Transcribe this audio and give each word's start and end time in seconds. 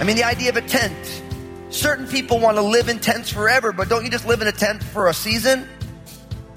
I 0.00 0.04
mean, 0.04 0.16
the 0.16 0.24
idea 0.24 0.48
of 0.48 0.56
a 0.56 0.62
tent. 0.62 1.22
Certain 1.68 2.06
people 2.06 2.40
want 2.40 2.56
to 2.56 2.62
live 2.62 2.88
in 2.88 2.98
tents 2.98 3.30
forever, 3.30 3.70
but 3.70 3.88
don't 3.88 4.02
you 4.02 4.10
just 4.10 4.26
live 4.26 4.40
in 4.42 4.48
a 4.48 4.52
tent 4.52 4.82
for 4.82 5.08
a 5.08 5.14
season? 5.14 5.68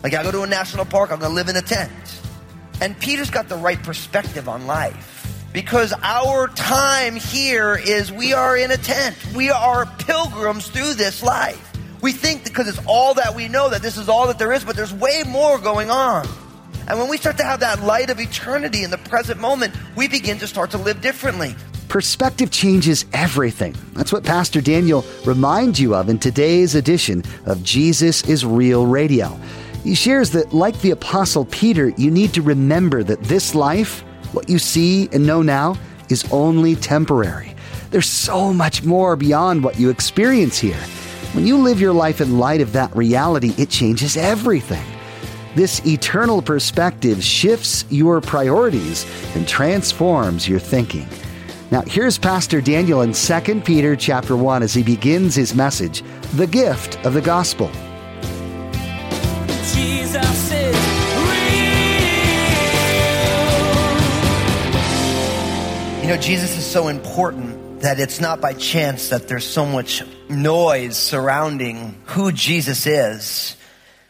Like, 0.01 0.13
I 0.13 0.23
go 0.23 0.31
to 0.31 0.41
a 0.41 0.47
national 0.47 0.85
park, 0.85 1.11
I'm 1.11 1.19
going 1.19 1.31
to 1.31 1.35
live 1.35 1.49
in 1.49 1.55
a 1.57 1.61
tent. 1.61 1.91
And 2.83 2.99
Peter's 2.99 3.29
got 3.29 3.47
the 3.47 3.55
right 3.55 3.81
perspective 3.81 4.49
on 4.49 4.67
life. 4.67 5.47
Because 5.53 5.93
our 6.03 6.49
time 6.49 7.15
here 7.15 7.77
is 7.77 8.11
we 8.11 8.33
are 8.33 8.57
in 8.57 8.71
a 8.71 8.77
tent. 8.77 9.15
We 9.33 9.51
are 9.51 9.85
pilgrims 9.99 10.67
through 10.67 10.95
this 10.95 11.23
life. 11.23 11.71
We 12.01 12.11
think 12.11 12.43
because 12.43 12.67
it's 12.67 12.85
all 12.85 13.13
that 13.13 13.35
we 13.35 13.47
know 13.47 13.69
that 13.69 13.81
this 13.81 13.95
is 13.95 14.09
all 14.09 14.27
that 14.27 14.37
there 14.37 14.51
is, 14.51 14.65
but 14.65 14.75
there's 14.75 14.93
way 14.93 15.23
more 15.25 15.59
going 15.59 15.89
on. 15.89 16.27
And 16.89 16.99
when 16.99 17.07
we 17.07 17.15
start 17.15 17.37
to 17.37 17.45
have 17.45 17.61
that 17.61 17.83
light 17.83 18.09
of 18.09 18.19
eternity 18.19 18.83
in 18.83 18.91
the 18.91 18.97
present 18.97 19.39
moment, 19.39 19.73
we 19.95 20.09
begin 20.09 20.37
to 20.39 20.47
start 20.47 20.71
to 20.71 20.77
live 20.77 20.99
differently. 20.99 21.55
Perspective 21.87 22.51
changes 22.51 23.05
everything. 23.13 23.77
That's 23.93 24.11
what 24.11 24.25
Pastor 24.25 24.59
Daniel 24.59 25.05
reminds 25.23 25.79
you 25.79 25.95
of 25.95 26.09
in 26.09 26.19
today's 26.19 26.75
edition 26.75 27.23
of 27.45 27.63
Jesus 27.63 28.27
is 28.27 28.45
Real 28.45 28.85
Radio. 28.85 29.39
He 29.83 29.95
shares 29.95 30.31
that, 30.31 30.53
like 30.53 30.79
the 30.79 30.91
Apostle 30.91 31.43
Peter, 31.45 31.89
you 31.89 32.09
need 32.09 32.33
to 32.33 32.41
remember 32.41 33.03
that 33.03 33.21
this 33.23 33.53
life, 33.53 33.99
what 34.31 34.47
you 34.47 34.57
see 34.57 35.09
and 35.11 35.25
know 35.25 35.41
now, 35.41 35.75
is 36.09 36.25
only 36.31 36.75
temporary. 36.75 37.53
There's 37.91 38.09
so 38.09 38.53
much 38.53 38.83
more 38.83 39.17
beyond 39.17 39.63
what 39.63 39.77
you 39.77 39.89
experience 39.89 40.57
here. 40.57 40.79
When 41.33 41.45
you 41.45 41.57
live 41.57 41.81
your 41.81 41.93
life 41.93 42.21
in 42.21 42.39
light 42.39 42.61
of 42.61 42.71
that 42.73 42.95
reality, 42.95 43.53
it 43.57 43.69
changes 43.69 44.15
everything. 44.15 44.85
This 45.53 45.85
eternal 45.85 46.41
perspective 46.41 47.23
shifts 47.23 47.85
your 47.89 48.21
priorities 48.21 49.05
and 49.35 49.47
transforms 49.47 50.47
your 50.47 50.59
thinking. 50.59 51.07
Now, 51.71 51.81
here's 51.81 52.17
Pastor 52.17 52.61
Daniel 52.61 53.01
in 53.01 53.13
2 53.13 53.61
Peter 53.61 53.95
chapter 53.95 54.37
1 54.37 54.63
as 54.63 54.73
he 54.73 54.81
begins 54.81 55.35
his 55.35 55.53
message, 55.53 56.03
The 56.35 56.47
Gift 56.47 57.03
of 57.05 57.13
the 57.13 57.21
Gospel. 57.21 57.69
You 66.03 66.09
know, 66.09 66.17
Jesus 66.17 66.57
is 66.57 66.65
so 66.65 66.89
important 66.89 67.79
that 67.79 67.97
it's 67.97 68.19
not 68.19 68.41
by 68.41 68.51
chance 68.51 69.07
that 69.07 69.29
there's 69.29 69.47
so 69.47 69.65
much 69.65 70.03
noise 70.27 70.97
surrounding 70.97 71.95
who 72.07 72.33
Jesus 72.33 72.85
is. 72.85 73.55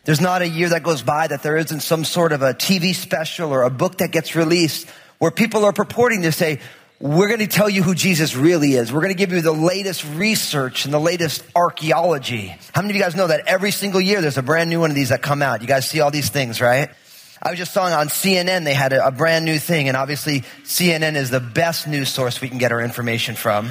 There's 0.03 0.19
not 0.19 0.41
a 0.41 0.47
year 0.47 0.69
that 0.69 0.81
goes 0.81 1.03
by 1.03 1.27
that 1.27 1.43
there 1.43 1.55
isn't 1.55 1.81
some 1.81 2.03
sort 2.03 2.31
of 2.31 2.41
a 2.41 2.55
TV 2.55 2.95
special 2.95 3.53
or 3.53 3.61
a 3.61 3.69
book 3.69 3.99
that 3.99 4.11
gets 4.11 4.35
released 4.35 4.89
where 5.19 5.29
people 5.29 5.65
are 5.65 5.71
purporting 5.71 6.23
to 6.23 6.31
say, 6.31 6.61
we're 6.99 7.27
going 7.27 7.41
to 7.41 7.47
tell 7.47 7.69
you 7.69 7.83
who 7.83 7.93
Jesus 7.93 8.35
really 8.35 8.73
is. 8.73 8.91
We're 8.91 9.01
going 9.01 9.13
to 9.13 9.17
give 9.17 9.31
you 9.31 9.41
the 9.41 9.51
latest 9.51 10.03
research 10.15 10.85
and 10.85 10.93
the 10.95 10.99
latest 10.99 11.43
archaeology. 11.55 12.55
How 12.73 12.81
many 12.81 12.93
of 12.93 12.95
you 12.95 13.03
guys 13.03 13.15
know 13.15 13.27
that 13.27 13.45
every 13.45 13.69
single 13.69 14.01
year 14.01 14.19
there's 14.19 14.39
a 14.39 14.41
brand 14.43 14.71
new 14.71 14.79
one 14.79 14.89
of 14.89 14.95
these 14.95 15.09
that 15.09 15.21
come 15.21 15.43
out? 15.43 15.61
You 15.61 15.67
guys 15.67 15.87
see 15.87 15.99
all 15.99 16.09
these 16.09 16.29
things, 16.29 16.59
right? 16.59 16.89
I 17.45 17.49
was 17.49 17.59
just 17.59 17.73
saw 17.73 17.83
on 17.83 18.07
CNN 18.07 18.63
they 18.63 18.73
had 18.73 18.93
a, 18.93 19.07
a 19.07 19.11
brand 19.11 19.43
new 19.43 19.59
thing, 19.59 19.89
and 19.89 19.97
obviously 19.97 20.41
CNN 20.63 21.15
is 21.15 21.29
the 21.29 21.41
best 21.41 21.89
news 21.89 22.07
source 22.07 22.39
we 22.39 22.47
can 22.47 22.57
get 22.57 22.71
our 22.71 22.81
information 22.81 23.35
from. 23.35 23.69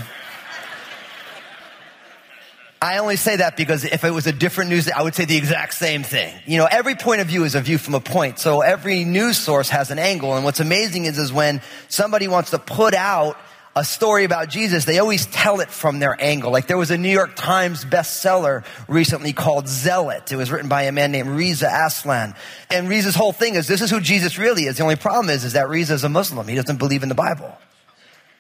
I 2.83 2.99
only 2.99 3.17
say 3.17 3.37
that 3.37 3.57
because 3.57 3.85
if 3.85 4.05
it 4.05 4.11
was 4.11 4.27
a 4.27 4.33
different 4.33 4.69
news, 4.69 4.91
I 4.91 5.03
would 5.03 5.15
say 5.15 5.25
the 5.25 5.39
exact 5.39 5.73
same 5.73 6.03
thing. 6.03 6.35
You 6.47 6.59
know, 6.59 6.69
every 6.71 6.97
point 6.97 7.23
of 7.23 7.29
view 7.29 7.45
is 7.45 7.55
a 7.55 7.63
view 7.63 7.79
from 7.79 7.95
a 7.95 8.01
point. 8.01 8.41
So 8.41 8.61
every 8.61 9.05
news 9.05 9.39
source 9.39 9.71
has 9.71 9.91
an 9.91 9.99
angle. 9.99 10.35
And 10.35 10.45
what's 10.45 10.61
amazing 10.61 11.07
is, 11.07 11.17
is 11.17 11.33
when 11.33 11.63
somebody 11.89 12.29
wants 12.29 12.51
to 12.51 12.59
put 12.59 12.93
out 12.93 13.39
a 13.75 13.85
story 13.85 14.25
about 14.25 14.51
Jesus, 14.51 14.85
they 14.85 14.99
always 14.99 15.25
tell 15.27 15.61
it 15.61 15.71
from 15.71 15.99
their 15.99 16.17
angle. 16.23 16.53
Like 16.53 16.67
there 16.67 16.77
was 16.77 16.91
a 16.91 16.99
New 16.99 17.11
York 17.11 17.35
Times 17.37 17.85
bestseller 17.85 18.65
recently 18.87 19.33
called 19.33 19.67
Zealot. 19.67 20.31
It 20.31 20.37
was 20.37 20.51
written 20.51 20.69
by 20.69 20.83
a 20.83 20.93
man 20.93 21.11
named 21.11 21.31
Reza 21.31 21.71
Aslan. 21.73 22.35
And 22.71 22.89
Reza's 22.89 23.15
whole 23.15 23.33
thing 23.33 23.55
is 23.55 23.67
this 23.67 23.81
is 23.81 23.91
who 23.91 24.01
Jesus 24.01 24.37
really 24.37 24.65
is. 24.65 24.77
The 24.77 24.83
only 24.83 24.97
problem 24.97 25.31
is, 25.31 25.45
is 25.45 25.55
that 25.55 25.71
Reza 25.71 25.95
is 25.95 26.05
a 26.05 26.11
Muslim. 26.11 26.49
He 26.49 26.55
doesn't 26.55 26.79
believe 26.79 27.03
in 27.03 27.09
the 27.09 27.15
Bible. 27.15 27.57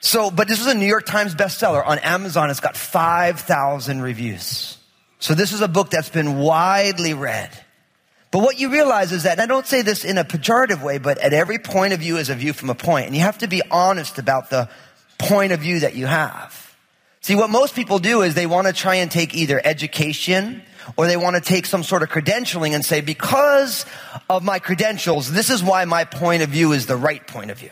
So, 0.00 0.30
but 0.30 0.48
this 0.48 0.60
is 0.60 0.66
a 0.66 0.74
New 0.74 0.86
York 0.86 1.06
Times 1.06 1.34
bestseller. 1.34 1.86
On 1.86 1.98
Amazon, 2.00 2.50
it's 2.50 2.60
got 2.60 2.76
5,000 2.76 4.02
reviews. 4.02 4.76
So 5.18 5.34
this 5.34 5.52
is 5.52 5.60
a 5.60 5.68
book 5.68 5.90
that's 5.90 6.10
been 6.10 6.38
widely 6.38 7.14
read. 7.14 7.50
But 8.32 8.40
what 8.40 8.58
you 8.58 8.70
realize 8.70 9.12
is 9.12 9.22
that, 9.22 9.32
and 9.32 9.40
I 9.40 9.46
don't 9.46 9.66
say 9.66 9.82
this 9.82 10.04
in 10.04 10.18
a 10.18 10.24
pejorative 10.24 10.82
way, 10.82 10.98
but 10.98 11.18
at 11.18 11.32
every 11.32 11.58
point 11.58 11.92
of 11.92 12.00
view 12.00 12.16
is 12.16 12.30
a 12.30 12.34
view 12.34 12.52
from 12.52 12.70
a 12.70 12.74
point, 12.74 13.06
And 13.06 13.14
you 13.14 13.22
have 13.22 13.38
to 13.38 13.46
be 13.46 13.62
honest 13.70 14.18
about 14.18 14.50
the 14.50 14.68
point 15.22 15.52
of 15.52 15.60
view 15.60 15.80
that 15.80 15.94
you 15.94 16.06
have. 16.06 16.76
See, 17.20 17.36
what 17.36 17.50
most 17.50 17.74
people 17.74 17.98
do 18.00 18.22
is 18.22 18.34
they 18.34 18.46
want 18.46 18.66
to 18.66 18.72
try 18.72 18.96
and 18.96 19.10
take 19.10 19.34
either 19.34 19.60
education 19.64 20.62
or 20.96 21.06
they 21.06 21.16
want 21.16 21.36
to 21.36 21.40
take 21.40 21.66
some 21.66 21.84
sort 21.84 22.02
of 22.02 22.08
credentialing 22.08 22.74
and 22.74 22.84
say, 22.84 23.00
because 23.00 23.86
of 24.28 24.42
my 24.42 24.58
credentials, 24.58 25.30
this 25.30 25.48
is 25.48 25.62
why 25.62 25.84
my 25.84 26.04
point 26.04 26.42
of 26.42 26.50
view 26.50 26.72
is 26.72 26.86
the 26.86 26.96
right 26.96 27.24
point 27.24 27.52
of 27.52 27.58
view. 27.58 27.70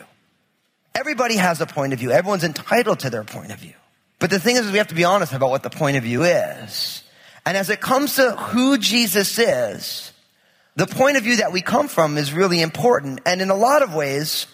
Everybody 0.95 1.35
has 1.35 1.59
a 1.59 1.65
point 1.65 1.91
of 1.91 1.99
view. 1.99 2.11
Everyone's 2.11 2.45
entitled 2.45 2.99
to 2.99 3.09
their 3.09 3.25
point 3.25 3.51
of 3.51 3.59
view. 3.59 3.73
But 4.19 4.29
the 4.29 4.39
thing 4.39 4.55
is, 4.55 4.71
we 4.71 4.77
have 4.77 4.87
to 4.87 4.95
be 4.95 5.03
honest 5.03 5.33
about 5.33 5.49
what 5.49 5.63
the 5.63 5.69
point 5.69 5.97
of 5.97 6.03
view 6.03 6.23
is. 6.23 7.03
And 7.45 7.57
as 7.57 7.69
it 7.69 7.81
comes 7.81 8.15
to 8.15 8.31
who 8.31 8.77
Jesus 8.77 9.37
is, 9.39 10.13
the 10.75 10.87
point 10.87 11.17
of 11.17 11.23
view 11.23 11.37
that 11.37 11.51
we 11.51 11.61
come 11.61 11.87
from 11.87 12.17
is 12.17 12.31
really 12.31 12.61
important. 12.61 13.19
And 13.25 13.41
in 13.41 13.49
a 13.49 13.55
lot 13.55 13.81
of 13.81 13.93
ways, 13.93 14.47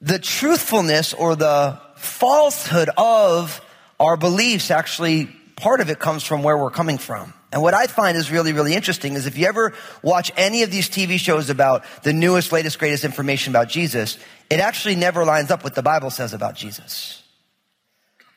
the 0.00 0.18
truthfulness 0.18 1.14
or 1.14 1.36
the 1.36 1.78
falsehood 2.02 2.90
of 2.96 3.60
our 3.98 4.16
beliefs 4.16 4.70
actually, 4.70 5.26
part 5.56 5.80
of 5.80 5.90
it 5.90 5.98
comes 5.98 6.24
from 6.24 6.42
where 6.42 6.58
we're 6.58 6.70
coming 6.70 6.98
from. 6.98 7.32
And 7.52 7.60
what 7.60 7.74
I 7.74 7.86
find 7.86 8.16
is 8.16 8.30
really, 8.30 8.52
really 8.52 8.74
interesting 8.74 9.14
is 9.14 9.26
if 9.26 9.36
you 9.36 9.46
ever 9.46 9.74
watch 10.02 10.32
any 10.36 10.62
of 10.62 10.70
these 10.70 10.88
TV 10.88 11.18
shows 11.18 11.50
about 11.50 11.84
the 12.02 12.12
newest, 12.12 12.50
latest, 12.50 12.78
greatest 12.78 13.04
information 13.04 13.52
about 13.52 13.68
Jesus, 13.68 14.18
it 14.48 14.58
actually 14.58 14.96
never 14.96 15.24
lines 15.24 15.50
up 15.50 15.62
what 15.62 15.74
the 15.74 15.82
Bible 15.82 16.10
says 16.10 16.32
about 16.32 16.54
Jesus. 16.54 17.22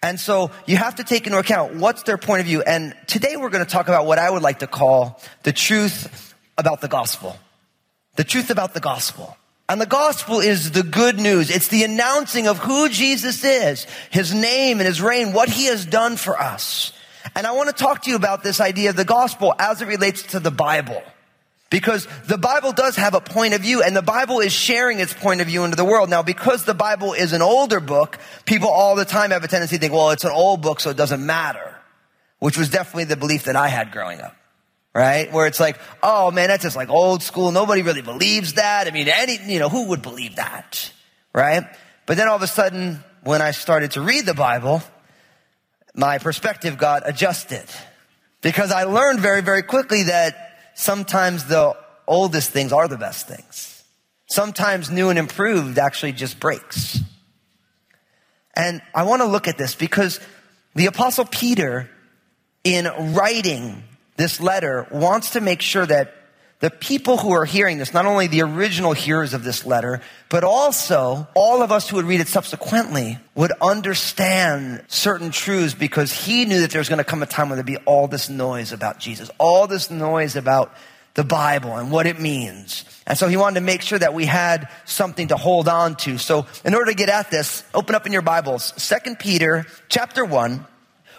And 0.03 0.19
so 0.19 0.51
you 0.67 0.77
have 0.77 0.95
to 0.95 1.03
take 1.03 1.25
into 1.25 1.39
account 1.39 1.75
what's 1.75 2.03
their 2.03 2.17
point 2.17 2.41
of 2.41 2.45
view. 2.45 2.61
And 2.61 2.93
today 3.07 3.37
we're 3.37 3.49
going 3.49 3.65
to 3.65 3.71
talk 3.71 3.87
about 3.87 4.05
what 4.05 4.19
I 4.19 4.29
would 4.29 4.43
like 4.43 4.59
to 4.59 4.67
call 4.67 5.21
the 5.43 5.53
truth 5.53 6.35
about 6.57 6.81
the 6.81 6.87
gospel. 6.87 7.37
The 8.15 8.23
truth 8.23 8.49
about 8.49 8.73
the 8.73 8.79
gospel. 8.79 9.35
And 9.67 9.81
the 9.81 9.87
gospel 9.87 10.39
is 10.39 10.71
the 10.71 10.83
good 10.83 11.19
news. 11.19 11.49
It's 11.49 11.69
the 11.69 11.83
announcing 11.83 12.47
of 12.47 12.59
who 12.59 12.87
Jesus 12.87 13.43
is, 13.43 13.87
his 14.11 14.33
name 14.33 14.79
and 14.79 14.87
his 14.87 15.01
reign, 15.01 15.33
what 15.33 15.49
he 15.49 15.65
has 15.65 15.85
done 15.85 16.17
for 16.17 16.39
us. 16.39 16.93
And 17.35 17.47
I 17.47 17.51
want 17.53 17.69
to 17.69 17.83
talk 17.83 18.03
to 18.03 18.09
you 18.11 18.15
about 18.15 18.43
this 18.43 18.61
idea 18.61 18.91
of 18.91 18.95
the 18.95 19.05
gospel 19.05 19.53
as 19.57 19.81
it 19.81 19.87
relates 19.87 20.21
to 20.31 20.39
the 20.39 20.51
Bible. 20.51 21.01
Because 21.71 22.07
the 22.27 22.37
Bible 22.37 22.73
does 22.73 22.95
have 22.95 23.15
a 23.15 23.19
point 23.19 23.55
of 23.55 23.61
view 23.61 23.81
and 23.81 23.95
the 23.95 24.03
Bible 24.03 24.39
is 24.39 24.53
sharing 24.53 24.99
its 24.99 25.13
point 25.13 25.41
of 25.41 25.47
view 25.47 25.63
into 25.63 25.75
the 25.75 25.83
world. 25.83 26.11
Now, 26.11 26.21
because 26.21 26.63
the 26.63 26.75
Bible 26.75 27.13
is 27.13 27.33
an 27.33 27.41
older 27.41 27.79
book, 27.79 28.19
people 28.45 28.69
all 28.69 28.95
the 28.95 29.03
time 29.03 29.31
have 29.31 29.43
a 29.43 29.47
tendency 29.47 29.77
to 29.77 29.81
think, 29.81 29.93
well, 29.93 30.11
it's 30.11 30.23
an 30.23 30.31
old 30.31 30.61
book, 30.61 30.79
so 30.79 30.91
it 30.91 30.97
doesn't 30.97 31.25
matter. 31.25 31.75
Which 32.37 32.57
was 32.57 32.69
definitely 32.69 33.05
the 33.05 33.17
belief 33.17 33.45
that 33.45 33.55
I 33.55 33.67
had 33.69 33.91
growing 33.91 34.21
up. 34.21 34.35
Right? 34.95 35.29
Where 35.31 35.45
it's 35.45 35.59
like, 35.59 35.77
oh 36.01 36.31
man, 36.31 36.47
that's 36.47 36.63
just 36.63 36.77
like 36.77 36.89
old 36.89 37.21
school. 37.21 37.51
Nobody 37.51 37.81
really 37.81 38.01
believes 38.01 38.53
that. 38.53 38.87
I 38.87 38.91
mean, 38.91 39.09
any, 39.09 39.37
you 39.45 39.59
know, 39.59 39.67
who 39.67 39.89
would 39.89 40.01
believe 40.01 40.37
that? 40.37 40.91
Right? 41.33 41.63
But 42.05 42.15
then 42.15 42.29
all 42.29 42.37
of 42.37 42.41
a 42.41 42.47
sudden, 42.47 43.03
when 43.23 43.41
I 43.41 43.51
started 43.51 43.91
to 43.91 44.01
read 44.01 44.25
the 44.25 44.33
Bible, 44.33 44.81
my 45.93 46.17
perspective 46.17 46.77
got 46.77 47.07
adjusted. 47.07 47.65
Because 48.41 48.71
I 48.71 48.83
learned 48.83 49.19
very, 49.19 49.41
very 49.41 49.63
quickly 49.63 50.03
that 50.03 50.35
sometimes 50.75 51.45
the 51.45 51.75
oldest 52.07 52.51
things 52.51 52.71
are 52.71 52.87
the 52.87 52.97
best 52.97 53.27
things. 53.27 53.83
Sometimes 54.27 54.89
new 54.89 55.09
and 55.09 55.19
improved 55.19 55.77
actually 55.77 56.13
just 56.13 56.39
breaks. 56.39 56.99
And 58.55 58.81
I 58.93 59.03
want 59.03 59.21
to 59.21 59.27
look 59.27 59.47
at 59.47 59.57
this 59.57 59.75
because 59.75 60.19
the 60.73 60.85
apostle 60.85 61.25
Peter, 61.25 61.89
in 62.63 62.85
writing 63.13 63.83
this 64.15 64.39
letter, 64.39 64.87
wants 64.91 65.31
to 65.31 65.41
make 65.41 65.61
sure 65.61 65.85
that 65.85 66.13
the 66.59 66.69
people 66.69 67.17
who 67.17 67.33
are 67.33 67.45
hearing 67.45 67.77
this, 67.77 67.93
not 67.93 68.05
only 68.05 68.27
the 68.27 68.41
original 68.41 68.93
hearers 68.93 69.33
of 69.33 69.43
this 69.43 69.65
letter, 69.65 70.01
but 70.29 70.43
also 70.43 71.27
all 71.35 71.61
of 71.61 71.71
us 71.71 71.89
who 71.89 71.97
would 71.97 72.05
read 72.05 72.21
it 72.21 72.27
subsequently 72.27 73.19
would 73.35 73.51
understand 73.61 74.83
certain 74.87 75.31
truths 75.31 75.73
because 75.73 76.13
he 76.13 76.45
knew 76.45 76.61
that 76.61 76.71
there 76.71 76.79
was 76.79 76.87
going 76.87 76.97
to 76.97 77.03
come 77.03 77.21
a 77.21 77.25
time 77.25 77.49
when 77.49 77.57
there'd 77.57 77.65
be 77.65 77.77
all 77.85 78.07
this 78.07 78.29
noise 78.29 78.71
about 78.71 78.99
Jesus, 78.99 79.29
all 79.37 79.67
this 79.67 79.91
noise 79.91 80.37
about 80.37 80.73
the 81.15 81.25
Bible 81.25 81.75
and 81.75 81.91
what 81.91 82.07
it 82.07 82.19
means. 82.19 82.85
And 83.05 83.17
so 83.17 83.27
he 83.27 83.37
wanted 83.37 83.59
to 83.59 83.65
make 83.65 83.81
sure 83.81 83.99
that 83.99 84.13
we 84.13 84.25
had 84.25 84.69
something 84.85 85.27
to 85.29 85.37
hold 85.37 85.67
on 85.67 85.95
to. 85.97 86.17
So 86.17 86.45
in 86.63 86.73
order 86.73 86.91
to 86.91 86.97
get 86.97 87.09
at 87.09 87.29
this, 87.29 87.63
open 87.73 87.95
up 87.95 88.05
in 88.05 88.13
your 88.13 88.21
Bibles, 88.21 88.71
2 88.77 89.15
Peter 89.15 89.65
chapter 89.89 90.23
1. 90.23 90.65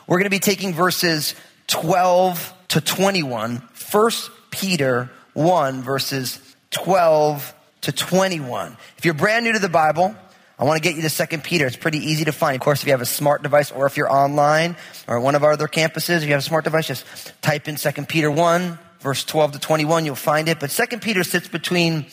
We're 0.06 0.19
going 0.19 0.25
to 0.25 0.31
be 0.31 0.38
taking 0.38 0.72
verses 0.72 1.34
12 1.66 2.54
to 2.69 2.81
21. 2.81 3.63
1 3.91 4.11
Peter 4.51 5.11
1 5.35 5.83
verses 5.83 6.41
12 6.71 7.55
to 7.83 7.93
21. 7.93 8.77
If 8.97 9.05
you're 9.05 9.15
brand 9.15 9.45
new 9.45 9.53
to 9.53 9.59
the 9.59 9.69
Bible, 9.69 10.15
I 10.59 10.65
want 10.65 10.83
to 10.83 10.89
get 10.89 10.97
you 10.97 11.07
to 11.07 11.27
2 11.27 11.39
Peter. 11.39 11.67
It's 11.67 11.77
pretty 11.77 11.99
easy 11.99 12.25
to 12.25 12.33
find. 12.33 12.57
Of 12.57 12.63
course, 12.63 12.81
if 12.81 12.87
you 12.87 12.93
have 12.93 13.03
a 13.03 13.07
smart 13.07 13.43
device 13.43 13.71
or 13.71 13.87
if 13.87 13.97
you're 13.97 14.11
online 14.11 14.77
or 15.07 15.21
one 15.21 15.35
of 15.35 15.45
our 15.45 15.53
other 15.53 15.69
campuses, 15.69 16.19
if 16.19 16.25
you 16.25 16.31
have 16.31 16.41
a 16.41 16.43
smart 16.43 16.65
device, 16.65 16.87
just 16.87 17.05
type 17.43 17.69
in 17.69 17.77
2 17.77 17.91
Peter 18.07 18.31
1, 18.31 18.79
verse 19.01 19.25
12 19.25 19.53
to 19.53 19.59
21, 19.59 20.07
you'll 20.07 20.15
find 20.15 20.49
it. 20.49 20.59
But 20.59 20.71
2 20.71 20.99
Peter 20.99 21.23
sits 21.23 21.49
between 21.49 22.07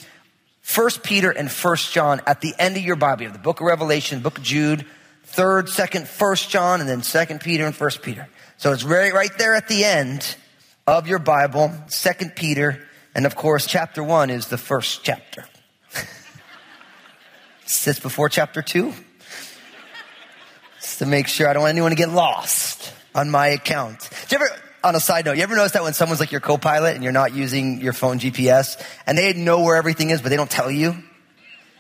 1 0.76 0.90
Peter 1.04 1.32
and 1.32 1.50
1 1.50 1.76
John 1.92 2.22
at 2.28 2.42
the 2.42 2.54
end 2.60 2.76
of 2.76 2.84
your 2.84 2.98
Bible. 2.98 3.22
You 3.22 3.30
have 3.30 3.38
the 3.38 3.44
book 3.44 3.62
of 3.62 3.68
Revelation, 3.68 4.20
book 4.20 4.38
of 4.38 4.44
Jude, 4.44 4.86
3rd, 5.28 5.70
2nd, 5.70 6.22
1 6.22 6.36
John, 6.50 6.82
and 6.82 6.90
then 6.90 7.02
2 7.02 7.40
Peter 7.40 7.66
and 7.66 7.74
1 7.74 7.90
Peter. 8.02 8.28
So 8.58 8.74
it's 8.74 8.84
right, 8.84 9.14
right 9.14 9.36
there 9.38 9.56
at 9.56 9.70
the 9.70 9.86
end 9.86 10.36
of 10.86 11.08
your 11.08 11.20
Bible, 11.20 11.74
Second 11.88 12.36
Peter, 12.36 12.86
and 13.16 13.26
of 13.26 13.36
course, 13.36 13.66
chapter 13.66 14.04
1 14.04 14.30
is 14.30 14.48
the 14.48 14.58
first 14.58 15.04
chapter. 15.04 15.46
sits 17.66 18.00
before 18.00 18.30
chapter 18.30 18.62
2. 18.62 18.94
Just 20.82 21.00
to 21.00 21.06
make 21.06 21.28
sure 21.28 21.48
I 21.48 21.54
don't 21.54 21.62
want 21.62 21.72
anyone 21.72 21.92
to 21.92 21.96
get 21.96 22.10
lost 22.10 22.92
on 23.16 23.30
my 23.30 23.48
account. 23.48 24.10
Do 24.28 24.36
you 24.36 24.44
ever, 24.44 24.62
on 24.84 24.96
a 24.96 25.00
side 25.00 25.26
note, 25.26 25.38
you 25.38 25.44
ever 25.44 25.56
notice 25.56 25.74
that 25.74 25.84
when 25.84 25.94
someone's 25.94 26.20
like 26.20 26.32
your 26.32 26.42
co-pilot 26.42 26.96
and 26.96 27.04
you're 27.04 27.14
not 27.14 27.34
using 27.34 27.80
your 27.80 27.94
phone 27.94 28.20
GPS 28.20 28.84
and 29.06 29.18
they 29.18 29.34
know 29.34 29.62
where 29.62 29.76
everything 29.76 30.10
is, 30.10 30.22
but 30.22 30.30
they 30.30 30.36
don't 30.36 30.52
tell 30.52 30.70
you? 30.70 30.96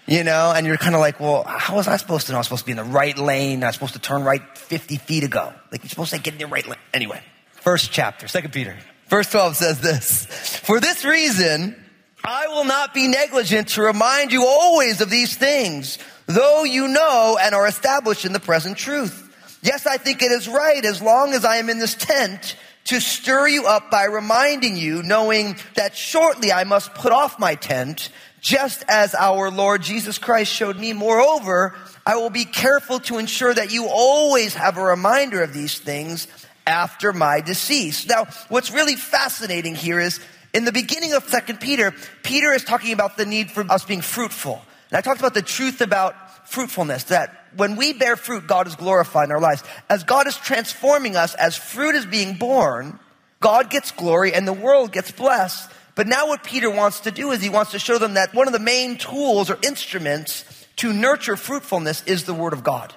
You 0.05 0.23
know, 0.23 0.51
and 0.53 0.67
you're 0.67 0.77
kind 0.77 0.95
of 0.95 1.01
like, 1.01 1.19
well, 1.19 1.43
how 1.43 1.77
was 1.77 1.87
I 1.87 1.95
supposed 1.95 2.27
to 2.27 2.33
know? 2.33 2.37
I 2.37 2.39
was 2.39 2.47
supposed 2.47 2.63
to 2.63 2.65
be 2.65 2.71
in 2.71 2.77
the 2.77 2.83
right 2.83 3.17
lane. 3.17 3.63
I 3.63 3.67
was 3.67 3.75
supposed 3.75 3.93
to 3.93 3.99
turn 3.99 4.23
right 4.23 4.41
50 4.57 4.97
feet 4.97 5.23
ago. 5.23 5.53
Like 5.71 5.81
you're 5.81 5.89
supposed 5.89 6.11
to 6.11 6.19
get 6.19 6.33
in 6.33 6.39
the 6.39 6.47
right 6.47 6.67
lane. 6.67 6.79
Anyway, 6.93 7.21
first 7.53 7.91
chapter, 7.91 8.27
second 8.27 8.51
Peter. 8.51 8.77
Verse 9.07 9.29
12 9.29 9.57
says 9.57 9.81
this, 9.81 10.25
for 10.25 10.79
this 10.79 11.05
reason, 11.05 11.75
I 12.23 12.47
will 12.47 12.65
not 12.65 12.93
be 12.93 13.07
negligent 13.07 13.69
to 13.69 13.83
remind 13.83 14.31
you 14.31 14.45
always 14.47 15.01
of 15.01 15.09
these 15.09 15.35
things, 15.35 15.99
though 16.25 16.63
you 16.63 16.87
know 16.87 17.37
and 17.39 17.53
are 17.53 17.67
established 17.67 18.25
in 18.25 18.33
the 18.33 18.39
present 18.39 18.77
truth. 18.77 19.19
Yes, 19.61 19.85
I 19.85 19.97
think 19.97 20.21
it 20.21 20.31
is 20.31 20.47
right 20.47 20.83
as 20.83 21.01
long 21.01 21.33
as 21.33 21.45
I 21.45 21.57
am 21.57 21.69
in 21.69 21.79
this 21.79 21.95
tent 21.95 22.55
to 22.85 22.99
stir 22.99 23.47
you 23.47 23.65
up 23.65 23.89
by 23.91 24.05
reminding 24.05 24.77
you, 24.77 25.03
knowing 25.03 25.55
that 25.75 25.95
shortly 25.95 26.51
I 26.51 26.63
must 26.63 26.93
put 26.93 27.11
off 27.11 27.39
my 27.39 27.55
tent, 27.55 28.09
just 28.41 28.83
as 28.89 29.15
our 29.15 29.49
Lord 29.49 29.81
Jesus 29.81 30.17
Christ 30.17 30.51
showed 30.51 30.77
me. 30.77 30.91
Moreover, 30.91 31.75
I 32.05 32.17
will 32.17 32.29
be 32.29 32.43
careful 32.43 32.99
to 33.01 33.17
ensure 33.17 33.53
that 33.53 33.71
you 33.71 33.87
always 33.87 34.53
have 34.55 34.77
a 34.77 34.83
reminder 34.83 35.41
of 35.41 35.53
these 35.53 35.79
things 35.79 36.27
after 36.65 37.13
my 37.13 37.41
decease. 37.41 38.07
Now, 38.07 38.25
what's 38.49 38.71
really 38.71 38.95
fascinating 38.95 39.75
here 39.75 39.99
is 39.99 40.19
in 40.53 40.65
the 40.65 40.71
beginning 40.71 41.13
of 41.13 41.27
Second 41.27 41.59
Peter, 41.59 41.93
Peter 42.21 42.51
is 42.51 42.63
talking 42.63 42.93
about 42.93 43.17
the 43.17 43.25
need 43.25 43.51
for 43.51 43.69
us 43.71 43.85
being 43.85 44.01
fruitful. 44.01 44.61
And 44.89 44.97
I 44.97 45.01
talked 45.01 45.19
about 45.19 45.33
the 45.33 45.41
truth 45.41 45.81
about 45.81 46.47
fruitfulness, 46.47 47.05
that 47.05 47.47
when 47.55 47.75
we 47.75 47.93
bear 47.93 48.15
fruit, 48.15 48.47
God 48.47 48.67
is 48.67 48.75
glorified 48.75 49.29
in 49.29 49.31
our 49.31 49.41
lives. 49.41 49.63
As 49.89 50.03
God 50.03 50.27
is 50.27 50.37
transforming 50.37 51.15
us, 51.15 51.33
as 51.35 51.55
fruit 51.55 51.95
is 51.95 52.05
being 52.05 52.35
born, 52.35 52.99
God 53.39 53.69
gets 53.69 53.91
glory 53.91 54.33
and 54.33 54.47
the 54.47 54.53
world 54.53 54.91
gets 54.91 55.11
blessed. 55.11 55.71
But 55.95 56.07
now 56.07 56.27
what 56.27 56.43
Peter 56.43 56.69
wants 56.69 57.01
to 57.01 57.11
do 57.11 57.31
is 57.31 57.41
he 57.41 57.49
wants 57.49 57.71
to 57.71 57.79
show 57.79 57.97
them 57.97 58.15
that 58.15 58.33
one 58.33 58.47
of 58.47 58.53
the 58.53 58.59
main 58.59 58.97
tools 58.97 59.49
or 59.49 59.57
instruments 59.63 60.45
to 60.77 60.93
nurture 60.93 61.35
fruitfulness 61.35 62.03
is 62.05 62.23
the 62.23 62.33
Word 62.33 62.53
of 62.53 62.63
God. 62.63 62.93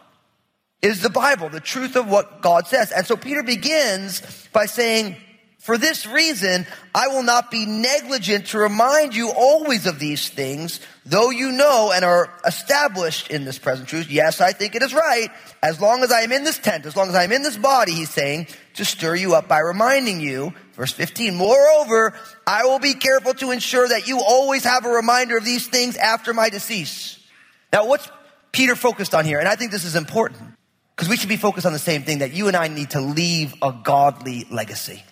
Is 0.83 1.03
the 1.03 1.11
Bible, 1.11 1.49
the 1.49 1.61
truth 1.61 1.97
of 1.97 2.09
what 2.09 2.43
God 2.43 2.67
says. 2.67 2.93
And 2.93 3.07
so 3.07 3.17
Peter 3.17 3.43
begins 3.43 4.23
by 4.53 4.67
saying, 4.67 5.17
for 5.67 5.77
this 5.77 6.07
reason, 6.07 6.65
I 6.95 7.09
will 7.09 7.25
not 7.25 7.51
be 7.51 7.67
negligent 7.67 8.47
to 8.49 8.59
remind 8.59 9.17
you 9.17 9.31
always 9.31 9.87
of 9.87 9.99
these 9.99 10.29
things, 10.29 10.79
though 11.05 11.31
you 11.31 11.51
know 11.51 11.91
and 11.93 12.05
are 12.05 12.33
established 12.45 13.33
in 13.33 13.45
this 13.45 13.59
present 13.59 13.89
truth. 13.89 14.09
Yes, 14.09 14.41
I 14.41 14.53
think 14.53 14.77
it 14.77 14.83
is 14.83 14.95
right. 14.95 15.29
As 15.65 15.81
long 15.81 16.05
as 16.05 16.13
I 16.13 16.21
am 16.21 16.31
in 16.31 16.45
this 16.45 16.61
tent, 16.61 16.87
as 16.87 16.95
long 16.95 17.09
as 17.09 17.17
I 17.17 17.25
am 17.25 17.33
in 17.33 17.43
this 17.43 17.57
body, 17.57 17.95
he's 17.95 18.11
saying, 18.11 18.47
to 18.75 18.85
stir 18.85 19.17
you 19.17 19.35
up 19.35 19.49
by 19.49 19.59
reminding 19.59 20.21
you. 20.21 20.55
Verse 20.75 20.93
15, 20.93 21.35
moreover, 21.35 22.15
I 22.47 22.67
will 22.67 22.79
be 22.79 22.95
careful 22.95 23.35
to 23.35 23.51
ensure 23.51 23.89
that 23.89 24.07
you 24.07 24.21
always 24.21 24.63
have 24.63 24.87
a 24.87 24.91
reminder 24.91 25.37
of 25.37 25.45
these 25.45 25.67
things 25.67 25.97
after 25.97 26.33
my 26.33 26.49
decease. 26.49 27.19
Now, 27.73 27.87
what's 27.87 28.09
Peter 28.53 28.77
focused 28.77 29.17
on 29.17 29.25
here? 29.25 29.41
And 29.41 29.49
I 29.49 29.57
think 29.57 29.73
this 29.73 29.85
is 29.85 29.97
important 29.97 30.56
because 30.97 31.11
we 31.11 31.17
should 31.17 31.29
be 31.29 31.37
focused 31.37 31.67
on 31.67 31.75
the 31.75 31.79
same 31.79 32.05
thing 32.05 32.21
that 32.21 32.33
you 32.33 32.49
and 32.49 32.57
I 32.57 32.69
need 32.69 32.91
to 32.91 33.01
leave 33.01 33.55
a 33.61 33.71
godly 33.71 34.47
legacy. 34.51 35.03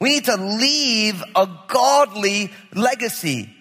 We 0.00 0.10
need 0.10 0.26
to 0.26 0.36
leave 0.36 1.20
a 1.34 1.48
godly 1.66 2.52
legacy. 2.72 3.52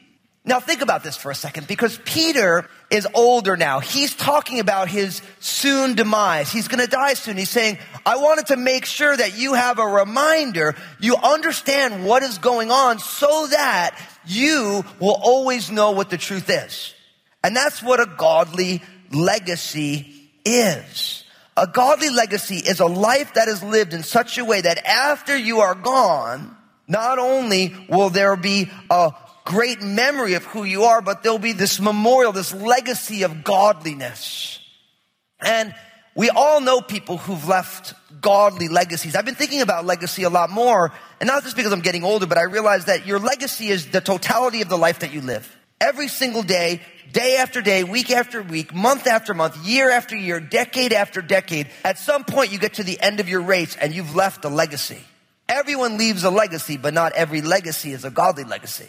Now 0.46 0.60
think 0.60 0.82
about 0.82 1.04
this 1.04 1.18
for 1.18 1.32
a 1.32 1.36
second 1.36 1.68
because 1.68 2.00
Peter 2.06 2.70
is 2.92 3.08
older 3.16 3.58
now. 3.58 3.80
He's 3.80 4.14
talking 4.14 4.60
about 4.60 4.88
his 4.88 5.24
soon 5.40 5.96
demise. 5.96 6.52
He's 6.52 6.68
going 6.68 6.86
to 6.86 6.90
die 6.90 7.16
soon. 7.16 7.36
He's 7.36 7.50
saying, 7.50 7.80
I 8.06 8.18
wanted 8.18 8.48
to 8.48 8.56
make 8.56 8.86
sure 8.86 9.18
that 9.18 9.38
you 9.38 9.56
have 9.56 9.80
a 9.80 9.86
reminder. 9.86 10.76
You 11.00 11.16
understand 11.18 12.06
what 12.06 12.22
is 12.22 12.38
going 12.38 12.70
on 12.70 13.00
so 13.00 13.48
that 13.48 14.00
you 14.26 14.86
will 15.00 15.20
always 15.20 15.72
know 15.72 15.92
what 15.92 16.12
the 16.12 16.18
truth 16.18 16.50
is. 16.50 16.94
And 17.44 17.56
that's 17.56 17.82
what 17.82 18.00
a 18.00 18.06
godly 18.06 18.84
legacy 19.12 20.17
is. 20.48 21.24
A 21.56 21.68
godly 21.68 22.10
legacy 22.10 22.58
is 22.58 22.80
a 22.80 22.86
life 22.86 23.34
that 23.34 23.48
is 23.48 23.64
lived 23.64 23.94
in 23.94 24.04
such 24.04 24.38
a 24.38 24.46
way 24.46 24.62
that 24.62 24.86
after 24.86 25.36
you 25.36 25.60
are 25.60 25.74
gone, 25.74 26.56
not 26.88 27.18
only 27.20 27.76
will 27.90 28.10
there 28.10 28.36
be 28.36 28.70
a 28.90 29.12
great 29.44 29.82
memory 29.82 30.36
of 30.36 30.44
who 30.46 30.64
you 30.64 30.84
are, 30.84 31.02
but 31.02 31.24
there'll 31.24 31.40
be 31.40 31.54
this 31.54 31.80
memorial, 31.80 32.32
this 32.32 32.54
legacy 32.54 33.24
of 33.24 33.44
godliness. 33.44 34.60
And 35.40 35.74
we 36.16 36.30
all 36.30 36.62
know 36.62 36.82
people 36.82 37.18
who've 37.18 37.48
left 37.48 37.94
godly 38.22 38.68
legacies. 38.68 39.16
I've 39.16 39.26
been 39.26 39.36
thinking 39.36 39.62
about 39.62 39.86
legacy 39.86 40.24
a 40.24 40.30
lot 40.30 40.50
more, 40.50 40.92
and 41.20 41.28
not 41.28 41.44
just 41.44 41.56
because 41.56 41.72
I'm 41.72 41.82
getting 41.82 42.04
older, 42.04 42.28
but 42.28 42.38
I 42.38 42.44
realize 42.44 42.86
that 42.86 43.08
your 43.08 43.20
legacy 43.20 43.70
is 43.70 43.88
the 43.88 44.02
totality 44.02 44.62
of 44.62 44.70
the 44.70 44.78
life 44.78 45.00
that 45.00 45.12
you 45.12 45.22
live. 45.22 45.57
Every 45.80 46.08
single 46.08 46.44
day, 46.44 46.82
day 47.12 47.38
after 47.38 47.62
day, 47.62 47.84
week 47.84 48.12
after 48.12 48.42
week, 48.42 48.74
month 48.74 49.08
after 49.08 49.34
month, 49.34 49.58
year 49.66 49.90
after 49.92 50.16
year, 50.16 50.40
decade 50.40 50.92
after 50.92 51.22
decade, 51.22 51.68
at 51.84 52.00
some 52.00 52.24
point 52.24 52.52
you 52.52 52.58
get 52.58 52.76
to 52.76 52.84
the 52.84 53.00
end 53.00 53.20
of 53.20 53.30
your 53.30 53.42
race 53.42 53.76
and 53.76 53.94
you've 53.94 54.16
left 54.16 54.44
a 54.46 54.50
legacy. 54.50 55.00
Everyone 55.48 55.98
leaves 55.98 56.24
a 56.24 56.32
legacy, 56.32 56.78
but 56.78 56.94
not 56.94 57.14
every 57.14 57.42
legacy 57.42 57.92
is 57.92 58.06
a 58.06 58.10
godly 58.10 58.44
legacy. 58.44 58.88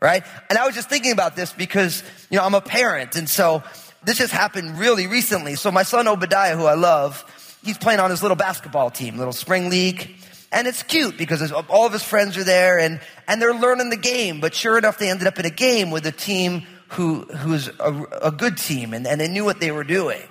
Right? 0.00 0.22
And 0.50 0.58
I 0.58 0.66
was 0.66 0.74
just 0.74 0.90
thinking 0.90 1.12
about 1.12 1.34
this 1.34 1.52
because, 1.52 2.02
you 2.30 2.36
know, 2.36 2.44
I'm 2.44 2.54
a 2.54 2.60
parent 2.60 3.16
and 3.16 3.28
so 3.28 3.62
this 4.04 4.18
just 4.18 4.32
happened 4.32 4.78
really 4.78 5.06
recently. 5.06 5.56
So 5.56 5.72
my 5.72 5.82
son 5.82 6.06
Obadiah, 6.06 6.56
who 6.56 6.66
I 6.66 6.74
love, 6.74 7.24
he's 7.64 7.78
playing 7.78 8.00
on 8.00 8.10
his 8.10 8.22
little 8.22 8.36
basketball 8.36 8.90
team, 8.90 9.16
little 9.16 9.32
spring 9.32 9.70
league. 9.70 10.14
And 10.52 10.66
it's 10.66 10.82
cute 10.82 11.18
because 11.18 11.52
all 11.52 11.86
of 11.86 11.92
his 11.92 12.02
friends 12.02 12.36
are 12.36 12.44
there 12.44 12.78
and, 12.78 13.00
and 13.26 13.42
they're 13.42 13.54
learning 13.54 13.90
the 13.90 13.96
game. 13.96 14.40
But 14.40 14.54
sure 14.54 14.78
enough, 14.78 14.98
they 14.98 15.10
ended 15.10 15.26
up 15.26 15.38
in 15.38 15.44
a 15.44 15.50
game 15.50 15.90
with 15.90 16.06
a 16.06 16.12
team 16.12 16.62
who, 16.90 17.22
who's 17.22 17.68
a, 17.80 18.02
a 18.22 18.30
good 18.30 18.56
team 18.56 18.94
and, 18.94 19.06
and 19.06 19.20
they 19.20 19.28
knew 19.28 19.44
what 19.44 19.60
they 19.60 19.70
were 19.70 19.84
doing. 19.84 20.22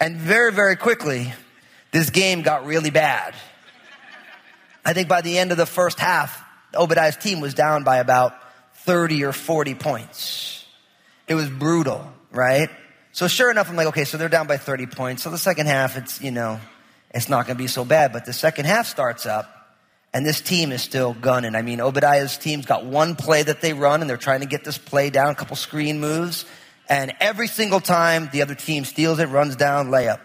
And 0.00 0.16
very, 0.16 0.50
very 0.50 0.76
quickly, 0.76 1.32
this 1.92 2.10
game 2.10 2.42
got 2.42 2.64
really 2.64 2.90
bad. 2.90 3.34
I 4.84 4.94
think 4.94 5.08
by 5.08 5.20
the 5.20 5.38
end 5.38 5.52
of 5.52 5.58
the 5.58 5.66
first 5.66 6.00
half, 6.00 6.42
Obadiah's 6.74 7.16
team 7.16 7.40
was 7.40 7.52
down 7.52 7.84
by 7.84 7.98
about 7.98 8.34
30 8.76 9.24
or 9.24 9.32
40 9.32 9.74
points. 9.74 10.64
It 11.28 11.34
was 11.34 11.50
brutal, 11.50 12.10
right? 12.32 12.70
So 13.12 13.28
sure 13.28 13.50
enough, 13.50 13.68
I'm 13.68 13.76
like, 13.76 13.88
okay, 13.88 14.04
so 14.04 14.16
they're 14.16 14.28
down 14.28 14.46
by 14.46 14.56
30 14.56 14.86
points. 14.86 15.22
So 15.22 15.30
the 15.30 15.38
second 15.38 15.66
half, 15.66 15.96
it's, 15.96 16.20
you 16.22 16.30
know, 16.30 16.60
it's 17.12 17.28
not 17.28 17.46
going 17.46 17.56
to 17.56 17.62
be 17.62 17.68
so 17.68 17.84
bad. 17.84 18.12
But 18.12 18.24
the 18.24 18.32
second 18.32 18.66
half 18.66 18.86
starts 18.86 19.26
up 19.26 19.60
and 20.12 20.26
this 20.26 20.40
team 20.40 20.72
is 20.72 20.82
still 20.82 21.14
gunning. 21.14 21.54
I 21.54 21.62
mean, 21.62 21.80
Obadiah's 21.80 22.36
team's 22.36 22.66
got 22.66 22.84
one 22.84 23.14
play 23.14 23.42
that 23.42 23.60
they 23.60 23.72
run 23.72 24.00
and 24.00 24.10
they're 24.10 24.16
trying 24.16 24.40
to 24.40 24.46
get 24.46 24.64
this 24.64 24.78
play 24.78 25.10
down, 25.10 25.30
a 25.30 25.34
couple 25.34 25.56
screen 25.56 26.00
moves. 26.00 26.44
And 26.88 27.12
every 27.20 27.46
single 27.46 27.80
time 27.80 28.28
the 28.32 28.42
other 28.42 28.54
team 28.54 28.84
steals 28.84 29.20
it, 29.20 29.28
runs 29.28 29.56
down, 29.56 29.88
layup. 29.88 30.20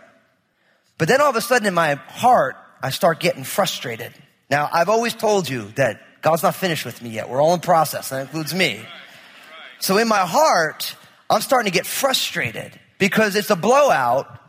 But 0.98 1.08
then 1.08 1.22
all 1.22 1.30
of 1.30 1.36
a 1.36 1.42
sudden 1.42 1.68
in 1.68 1.74
my 1.74 1.96
heart, 1.96 2.56
I 2.82 2.90
start 2.90 3.20
getting 3.20 3.44
frustrated. 3.44 4.14
Now, 4.50 4.70
I've 4.72 4.90
always 4.90 5.14
told 5.14 5.50
you 5.50 5.72
that 5.76 6.02
God's 6.22 6.44
not 6.44 6.56
finished 6.56 6.86
with 6.86 7.02
me 7.02 7.10
yet. 7.10 7.30
We're 7.30 7.42
all 7.42 7.54
in 7.54 7.60
process. 7.60 8.10
That 8.10 8.22
includes 8.22 8.54
me. 8.54 8.80
So 9.80 9.98
in 9.98 10.08
my 10.08 10.26
heart, 10.26 10.96
I'm 11.30 11.42
starting 11.42 11.72
to 11.72 11.76
get 11.76 11.86
frustrated 11.86 12.80
because 12.98 13.36
it's 13.36 13.50
a 13.50 13.56
blowout 13.56 14.40